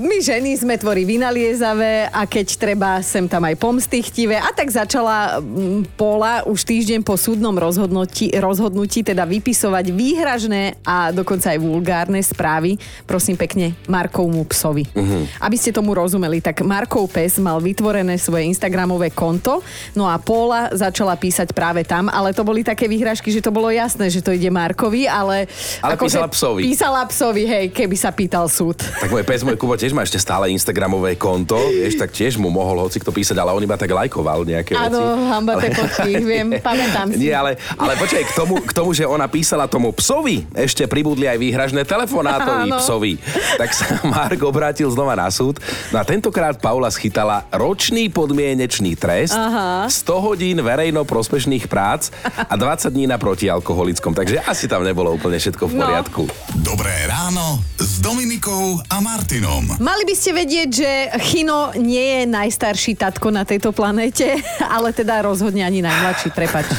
my 0.00 0.16
ženy 0.24 0.56
sme 0.56 0.80
tvorí 0.80 1.04
vynaliezavé 1.04 2.08
a 2.08 2.24
keď 2.24 2.46
treba, 2.56 3.04
sem 3.04 3.28
tam 3.28 3.44
aj 3.44 3.60
pomstychtivé. 3.60 4.40
A 4.40 4.56
tak 4.56 4.72
začala 4.72 5.49
Pola 5.98 6.46
už 6.46 6.62
týždeň 6.62 7.02
po 7.02 7.18
súdnom 7.18 7.52
rozhodnutí, 7.58 8.30
rozhodnutí 8.38 9.02
teda 9.02 9.26
vypisovať 9.26 9.90
výhražné 9.90 10.78
a 10.86 11.10
dokonca 11.10 11.50
aj 11.50 11.58
vulgárne 11.58 12.22
správy, 12.22 12.78
prosím 13.04 13.34
pekne, 13.34 13.74
Markovmu 13.90 14.46
psovi. 14.46 14.86
Uh-huh. 14.94 15.26
Aby 15.42 15.56
ste 15.58 15.74
tomu 15.74 15.96
rozumeli, 15.96 16.38
tak 16.38 16.62
Markov 16.62 17.10
pes 17.10 17.42
mal 17.42 17.58
vytvorené 17.58 18.14
svoje 18.16 18.46
Instagramové 18.46 19.10
konto, 19.10 19.64
no 19.98 20.06
a 20.06 20.16
Pola 20.22 20.70
začala 20.70 21.18
písať 21.18 21.50
práve 21.50 21.82
tam, 21.82 22.06
ale 22.06 22.30
to 22.30 22.46
boli 22.46 22.62
také 22.62 22.86
výhražky, 22.86 23.34
že 23.34 23.42
to 23.42 23.50
bolo 23.50 23.72
jasné, 23.74 24.06
že 24.06 24.22
to 24.22 24.30
ide 24.30 24.48
Markovi, 24.52 25.10
ale... 25.10 25.50
Ale 25.82 25.98
akože 25.98 26.22
písala 26.22 26.30
psovi. 26.30 26.60
Písala 26.62 27.02
psovi, 27.10 27.42
hej, 27.48 27.64
keby 27.74 27.96
sa 27.98 28.14
pýtal 28.14 28.46
súd. 28.46 28.78
Tak 28.78 29.10
môj 29.10 29.26
pes, 29.26 29.42
môj 29.42 29.58
Kubo 29.58 29.74
tiež 29.74 29.90
má 29.90 30.06
ešte 30.06 30.22
stále 30.22 30.52
Instagramové 30.54 31.18
konto, 31.18 31.58
vieš, 31.58 31.98
tak 31.98 32.14
tiež 32.14 32.38
mu 32.38 32.52
mohol 32.52 32.86
hoci 32.86 33.02
kto 33.02 33.10
písať, 33.10 33.36
ale 33.40 33.50
on 33.50 33.62
iba 33.64 33.74
tak 33.74 33.90
lajkoval 33.90 34.46
nejaké 34.46 34.78
Áno, 34.78 35.00
veci. 35.00 35.39
Hamba 35.40 35.56
tie 35.56 35.70
fotky, 35.72 36.10
viem, 36.20 36.48
pamätám 36.60 37.08
si. 37.08 37.18
Nie, 37.18 37.34
ale, 37.34 37.50
ale 37.74 37.96
počkaj, 37.96 38.22
k 38.22 38.32
tomu, 38.34 38.60
k 38.60 38.70
tomu, 38.70 38.92
že 38.92 39.02
ona 39.02 39.24
písala 39.24 39.64
tomu 39.64 39.90
psovi, 39.90 40.44
ešte 40.52 40.84
pribudli 40.84 41.24
aj 41.24 41.38
výhražné 41.38 41.82
telefonátovi 41.82 42.68
Áno. 42.68 42.76
psovi, 42.76 43.16
tak 43.56 43.70
sa 43.70 43.84
Mark 44.04 44.40
obrátil 44.40 44.86
znova 44.86 45.14
na 45.14 45.28
súd. 45.28 45.56
No 45.88 45.96
a 45.96 46.04
tentokrát 46.04 46.56
Paula 46.56 46.88
schytala 46.88 47.48
ročný 47.50 48.08
podmienečný 48.08 48.94
trest, 48.94 49.32
Aha. 49.32 49.88
100 49.88 49.96
hodín 50.20 50.60
verejno 50.60 51.02
prospešných 51.02 51.64
prác 51.64 52.12
a 52.22 52.52
20 52.52 52.90
dní 52.90 53.06
na 53.06 53.16
protialkoholickom. 53.16 54.12
Takže 54.12 54.42
asi 54.42 54.66
tam 54.66 54.82
nebolo 54.82 55.10
úplne 55.10 55.36
všetko 55.36 55.64
v 55.64 55.72
No. 55.72 55.86
poriadku. 55.86 56.22
Dobré 56.60 56.92
ráno 57.06 57.64
s 57.74 57.96
Dominikou 57.98 58.76
a 58.84 59.00
Martinom. 59.00 59.64
Mali 59.78 60.04
by 60.04 60.12
ste 60.12 60.30
vedieť, 60.34 60.68
že 60.68 60.90
Chino 61.22 61.72
nie 61.74 62.20
je 62.20 62.22
najstarší 62.26 62.92
tatko 62.94 63.30
na 63.30 63.42
tejto 63.42 63.70
planéte, 63.70 64.36
ale 64.76 64.90
teda 64.90 65.19
rozhodne 65.24 65.64
ani 65.64 65.84
najmladší, 65.84 66.28
prepač. 66.32 66.66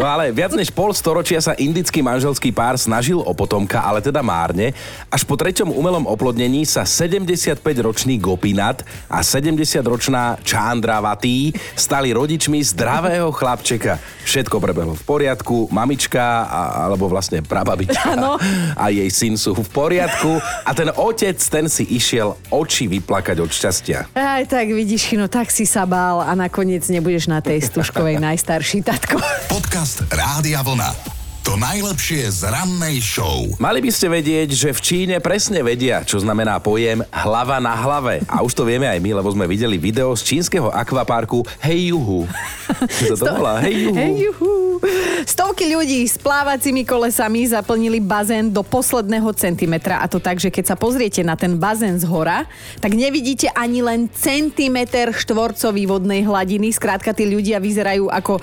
No 0.00 0.08
ale 0.08 0.32
viac 0.32 0.56
než 0.56 0.72
pol 0.72 0.96
storočia 0.96 1.36
sa 1.44 1.52
indický 1.60 2.00
manželský 2.00 2.56
pár 2.56 2.80
snažil 2.80 3.20
o 3.20 3.36
potomka, 3.36 3.84
ale 3.84 4.00
teda 4.00 4.24
márne. 4.24 4.72
Až 5.12 5.28
po 5.28 5.36
treťom 5.36 5.68
umelom 5.76 6.08
oplodnení 6.08 6.64
sa 6.64 6.88
75-ročný 6.88 8.16
Gopinat 8.16 8.80
a 9.12 9.20
70-ročná 9.20 10.40
Chandravati 10.40 11.52
stali 11.76 12.16
rodičmi 12.16 12.64
zdravého 12.64 13.28
chlapčeka. 13.28 14.00
Všetko 14.24 14.56
prebehlo 14.56 14.96
v 14.96 15.04
poriadku, 15.04 15.68
mamička 15.68 16.48
a, 16.48 16.88
alebo 16.88 17.04
vlastne 17.12 17.44
prababička 17.44 18.16
Áno. 18.16 18.40
a 18.80 18.88
jej 18.88 19.10
syn 19.12 19.36
sú 19.36 19.52
v 19.52 19.68
poriadku 19.68 20.40
a 20.64 20.70
ten 20.72 20.88
otec, 20.96 21.36
ten 21.36 21.68
si 21.68 21.84
išiel 21.92 22.40
oči 22.48 22.88
vyplakať 22.88 23.36
od 23.36 23.52
šťastia. 23.52 24.16
Aj 24.16 24.44
tak 24.48 24.72
vidíš, 24.72 25.12
Chino, 25.12 25.28
tak 25.28 25.52
si 25.52 25.68
sa 25.68 25.84
bál 25.84 26.24
a 26.24 26.32
nakoniec 26.32 26.88
nebudeš 26.88 27.28
na 27.28 27.44
tej 27.44 27.60
stužkovej 27.70 28.18
najstarší 28.18 28.82
tatko. 28.82 29.22
Podcast 29.46 30.02
Rádia 30.10 30.58
Vlna. 30.66 30.90
To 31.46 31.54
najlepšie 31.54 32.26
z 32.28 32.50
rannej 32.50 32.98
show. 32.98 33.46
Mali 33.62 33.78
by 33.78 33.90
ste 33.94 34.10
vedieť, 34.10 34.50
že 34.50 34.74
v 34.74 34.80
Číne 34.82 35.16
presne 35.22 35.62
vedia, 35.62 36.02
čo 36.02 36.18
znamená 36.18 36.58
pojem 36.58 37.00
hlava 37.08 37.62
na 37.62 37.72
hlave. 37.78 38.26
A 38.26 38.42
už 38.42 38.58
to 38.58 38.66
vieme 38.66 38.90
aj 38.90 38.98
my, 38.98 39.22
lebo 39.22 39.30
sme 39.30 39.46
videli 39.46 39.78
video 39.78 40.12
z 40.18 40.34
čínskeho 40.34 40.68
akvaparku 40.68 41.46
Hej 41.62 41.94
Juhu. 41.94 42.26
Čo 42.90 43.14
sa 43.14 43.24
to 43.24 43.34
volá? 43.38 43.62
Hej 43.62 43.86
Juhu. 43.86 43.96
Hej, 43.96 44.12
juhu. 44.20 44.69
Stovky 45.28 45.68
ľudí 45.68 46.08
s 46.08 46.16
plávacími 46.16 46.88
kolesami 46.88 47.44
zaplnili 47.44 48.00
bazén 48.00 48.48
do 48.48 48.64
posledného 48.64 49.28
centimetra 49.36 50.00
a 50.00 50.08
to 50.08 50.16
tak, 50.16 50.40
že 50.40 50.48
keď 50.48 50.72
sa 50.72 50.76
pozriete 50.76 51.20
na 51.20 51.36
ten 51.36 51.60
bazén 51.60 52.00
z 52.00 52.08
hora, 52.08 52.48
tak 52.80 52.96
nevidíte 52.96 53.52
ani 53.52 53.84
len 53.84 54.08
centimeter 54.08 55.12
štvorcový 55.12 55.84
vodnej 55.84 56.24
hladiny. 56.24 56.72
Skrátka, 56.72 57.12
tí 57.12 57.28
ľudia 57.28 57.60
vyzerajú 57.60 58.08
ako 58.08 58.40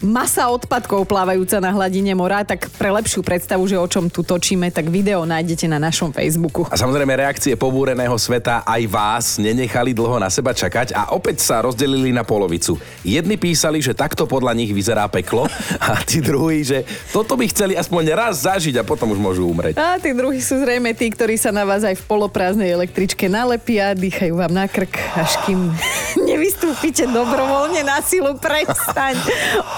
masa 0.00 0.48
odpadkov 0.48 1.04
plávajúca 1.04 1.60
na 1.60 1.76
hladine 1.76 2.16
mora, 2.16 2.40
tak 2.40 2.72
pre 2.80 2.88
lepšiu 2.88 3.20
predstavu, 3.20 3.68
že 3.68 3.76
o 3.76 3.84
čom 3.84 4.08
tu 4.08 4.24
točíme, 4.24 4.72
tak 4.72 4.88
video 4.88 5.28
nájdete 5.28 5.68
na 5.68 5.76
našom 5.76 6.08
Facebooku. 6.08 6.64
A 6.72 6.76
samozrejme 6.80 7.12
reakcie 7.20 7.52
pobúreného 7.52 8.16
sveta 8.16 8.64
aj 8.64 8.82
vás 8.88 9.24
nenechali 9.36 9.92
dlho 9.92 10.16
na 10.16 10.32
seba 10.32 10.56
čakať 10.56 10.96
a 10.96 11.12
opäť 11.12 11.44
sa 11.44 11.60
rozdelili 11.60 12.16
na 12.16 12.24
polovicu. 12.24 12.80
Jedni 13.04 13.36
písali, 13.36 13.84
že 13.84 13.92
takto 13.92 14.24
podľa 14.24 14.56
nich 14.56 14.72
vyzerá 14.72 15.04
peklo 15.12 15.44
a 15.80 15.96
tí 16.04 16.20
druhí, 16.20 16.60
že 16.60 16.84
toto 17.08 17.40
by 17.40 17.48
chceli 17.48 17.72
aspoň 17.72 18.12
raz 18.12 18.44
zažiť 18.44 18.78
a 18.78 18.84
potom 18.84 19.16
už 19.16 19.20
môžu 19.20 19.48
umrieť. 19.48 19.80
A 19.80 19.96
tí 19.96 20.12
druhí 20.12 20.44
sú 20.44 20.60
zrejme 20.60 20.92
tí, 20.92 21.08
ktorí 21.08 21.40
sa 21.40 21.48
na 21.48 21.64
vás 21.64 21.80
aj 21.80 21.96
v 21.96 22.04
poloprázdnej 22.04 22.68
električke 22.68 23.32
nalepia, 23.32 23.96
dýchajú 23.96 24.36
vám 24.36 24.52
na 24.52 24.68
krk, 24.68 24.92
až 25.16 25.40
kým 25.48 25.72
nevystúpite 26.28 27.08
dobrovoľne 27.08 27.80
na 27.80 28.04
silu, 28.04 28.36
prestaň. 28.36 29.16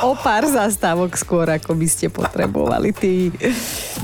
O 0.03 0.19
pár 0.19 0.51
zastávok 0.51 1.15
skôr, 1.15 1.47
ako 1.47 1.79
by 1.79 1.87
ste 1.87 2.11
potrebovali 2.11 2.91
tí. 2.91 3.31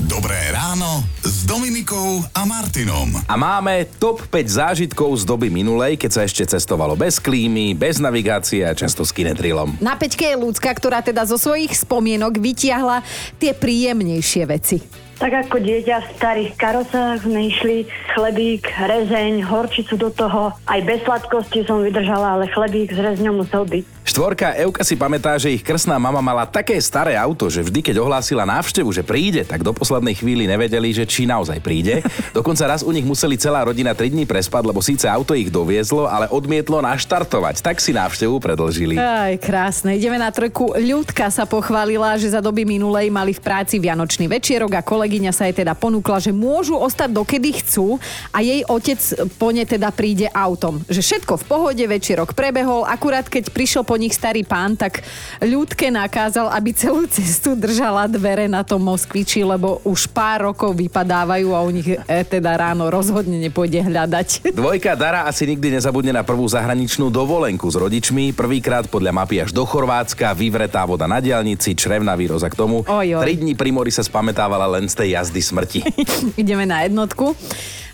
Dobré 0.07 0.39
ráno 0.55 1.03
s 1.39 1.47
Dominikou 1.47 2.19
a 2.35 2.43
Martinom. 2.43 3.15
A 3.23 3.39
máme 3.39 3.87
top 3.95 4.27
5 4.27 4.59
zážitkov 4.59 5.15
z 5.15 5.23
doby 5.23 5.47
minulej, 5.47 5.95
keď 5.95 6.11
sa 6.11 6.21
ešte 6.27 6.43
cestovalo 6.43 6.99
bez 6.99 7.15
klímy, 7.15 7.71
bez 7.71 7.95
navigácie 8.03 8.67
a 8.67 8.75
často 8.75 9.07
s 9.07 9.15
kinetrilom. 9.15 9.79
Na 9.79 9.95
peťke 9.95 10.27
je 10.27 10.35
ľudská, 10.35 10.67
ktorá 10.75 10.99
teda 10.99 11.23
zo 11.23 11.39
svojich 11.39 11.71
spomienok 11.71 12.43
vytiahla 12.43 13.07
tie 13.39 13.55
príjemnejšie 13.55 14.43
veci. 14.51 14.83
Tak 15.15 15.47
ako 15.47 15.63
dieťa 15.63 15.95
v 16.03 16.11
starých 16.19 16.51
karosách 16.59 17.23
sme 17.23 17.47
išli, 17.47 17.87
chlebík, 18.11 18.67
rezeň, 18.75 19.39
horčicu 19.43 19.95
do 19.95 20.11
toho. 20.11 20.51
Aj 20.67 20.79
bez 20.83 20.99
sladkosti 21.07 21.63
som 21.63 21.79
vydržala, 21.79 22.35
ale 22.35 22.51
chlebík 22.51 22.91
s 22.91 22.99
rezňou 22.99 23.47
musel 23.47 23.63
byť. 23.63 23.98
Štvorka 24.09 24.57
Euka 24.57 24.81
si 24.81 24.97
pamätá, 24.97 25.37
že 25.37 25.53
ich 25.53 25.61
krstná 25.61 26.01
mama 26.01 26.17
mala 26.17 26.41
také 26.49 26.73
staré 26.81 27.13
auto, 27.13 27.45
že 27.45 27.61
vždy, 27.61 27.85
keď 27.85 28.01
ohlásila 28.01 28.41
návštevu, 28.41 28.89
že 28.89 29.05
príde, 29.05 29.45
tak 29.45 29.61
do 29.61 29.69
poslednej 29.69 30.17
chvíli 30.17 30.49
nevedeli, 30.49 30.89
že 30.89 31.05
či 31.05 31.29
naozaj 31.29 31.61
príde. 31.61 32.01
Dokonca 32.33 32.65
raz 32.65 32.81
u 32.81 32.89
nich 32.89 33.05
museli 33.05 33.37
celá 33.37 33.61
rodina 33.61 33.93
3 33.93 34.09
dní 34.09 34.25
prespať, 34.25 34.65
lebo 34.65 34.81
síce 34.81 35.05
auto 35.05 35.37
ich 35.37 35.53
doviezlo, 35.53 36.09
ale 36.09 36.25
odmietlo 36.33 36.81
naštartovať. 36.81 37.61
Tak 37.61 37.77
si 37.77 37.93
návštevu 37.93 38.41
predlžili. 38.41 38.97
Aj, 38.97 39.37
krásne. 39.37 39.93
Ideme 39.93 40.17
na 40.17 40.33
trojku. 40.33 40.73
Ľudka 40.73 41.29
sa 41.29 41.45
pochválila, 41.45 42.17
že 42.17 42.33
za 42.33 42.41
doby 42.41 42.65
minulej 42.65 43.13
mali 43.13 43.37
v 43.37 43.45
práci 43.45 43.77
vianočný 43.77 44.25
večierok 44.25 44.73
a 44.73 44.81
kolegyňa 44.81 45.29
sa 45.29 45.45
jej 45.45 45.61
teda 45.61 45.77
ponúkla, 45.77 46.17
že 46.17 46.33
môžu 46.33 46.81
ostať 46.81 47.13
dokedy 47.13 47.61
chcú 47.61 48.01
a 48.33 48.41
jej 48.41 48.65
otec 48.65 48.97
po 49.37 49.53
ne 49.53 49.69
teda 49.69 49.93
príde 49.93 50.25
autom. 50.33 50.81
Že 50.89 51.01
všetko 51.05 51.33
v 51.37 51.45
pohode, 51.45 51.85
večierok 51.85 52.33
prebehol, 52.33 52.89
akurát 52.89 53.29
keď 53.29 53.53
prišiel 53.53 53.85
po 53.85 53.98
nich 53.99 54.15
starý 54.15 54.47
pán, 54.47 54.79
tak 54.79 55.03
ľudke 55.43 55.91
nakázal, 55.91 56.47
aby 56.55 56.71
celú 56.71 57.03
cestu 57.11 57.53
držala 57.53 58.07
dvere 58.07 58.47
na 58.47 58.63
tom 58.63 58.79
Moskviči, 58.87 59.43
lebo 59.43 59.83
už 59.83 60.07
pár 60.09 60.47
rokov 60.47 60.71
vypadávajú 60.73 61.51
a 61.51 61.59
u 61.59 61.69
nich 61.69 61.87
e, 61.91 61.99
teda 62.23 62.55
ráno 62.55 62.87
rozhodne 62.87 63.35
nepôjde 63.37 63.83
hľadať. 63.83 64.55
Dvojka 64.55 64.95
Dara 64.95 65.27
asi 65.27 65.43
nikdy 65.43 65.75
nezabudne 65.75 66.15
na 66.15 66.23
prvú 66.23 66.47
zahraničnú 66.47 67.11
dovolenku 67.11 67.67
s 67.67 67.75
rodičmi. 67.75 68.31
Prvýkrát 68.31 68.87
podľa 68.87 69.11
mapy 69.11 69.43
až 69.43 69.51
do 69.51 69.67
Chorvátska, 69.67 70.31
vyvretá 70.31 70.87
voda 70.87 71.05
na 71.05 71.19
diálnici, 71.19 71.75
črevná 71.75 72.15
výroza 72.15 72.47
k 72.47 72.55
tomu. 72.55 72.87
Oj, 72.87 73.19
oj. 73.19 73.23
Tri 73.25 73.35
dní 73.35 73.53
pri 73.59 73.75
mori 73.75 73.91
sa 73.91 74.01
spamätávala 74.01 74.65
len 74.79 74.87
z 74.87 74.95
tej 74.95 75.09
jazdy 75.19 75.41
smrti. 75.43 75.79
Ideme 76.41 76.63
na 76.63 76.87
jednotku. 76.87 77.35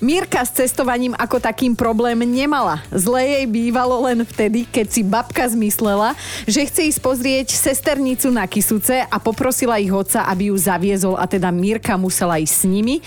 Mírka 0.04 0.44
s 0.44 0.52
cestovaním 0.56 1.16
ako 1.16 1.40
takým 1.40 1.76
problém 1.76 2.20
nemala. 2.24 2.84
Zle 2.92 3.24
jej 3.24 3.46
bývalo 3.48 4.04
len 4.08 4.28
vtedy, 4.28 4.68
keď 4.68 4.88
si 4.92 5.02
babka 5.04 5.48
zmyslela, 5.48 6.18
že 6.44 6.68
chce 6.68 6.82
ísť 6.92 7.00
pozrieť 7.00 7.48
sesternicu 7.56 8.28
na 8.32 8.48
Kisuce 8.48 9.08
a 9.08 9.18
poprosila 9.20 9.80
ich 9.80 9.92
otca, 9.92 10.28
aby 10.28 10.52
ju 10.52 10.56
zaviezol 10.60 11.16
a 11.16 11.26
teda 11.28 11.52
Mírka 11.54 11.96
musela 11.96 12.40
ísť 12.42 12.56
s 12.56 12.64
nimi 12.68 12.98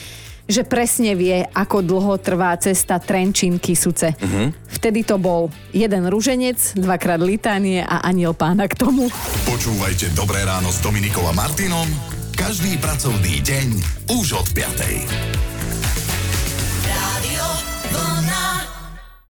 že 0.49 0.65
presne 0.65 1.13
vie, 1.13 1.45
ako 1.45 1.85
dlho 1.85 2.17
trvá 2.25 2.57
cesta 2.57 2.97
Trenčín 2.97 3.61
Kisuce. 3.61 4.17
Vtedy 4.81 5.05
to 5.05 5.21
bol 5.21 5.53
jeden 5.77 6.09
ruženec, 6.09 6.73
dvakrát 6.73 7.21
litánie 7.21 7.85
a 7.85 8.01
aniel 8.01 8.33
pána 8.33 8.65
k 8.65 8.81
tomu. 8.81 9.13
Počúvajte 9.45 10.17
Dobré 10.17 10.41
ráno 10.49 10.73
s 10.73 10.81
Dominikou 10.81 11.21
a 11.29 11.37
Martinom 11.37 11.85
každý 12.39 12.79
pracovný 12.79 13.43
deň 13.43 13.69
už 14.15 14.39
od 14.39 14.47
5. 14.55 15.48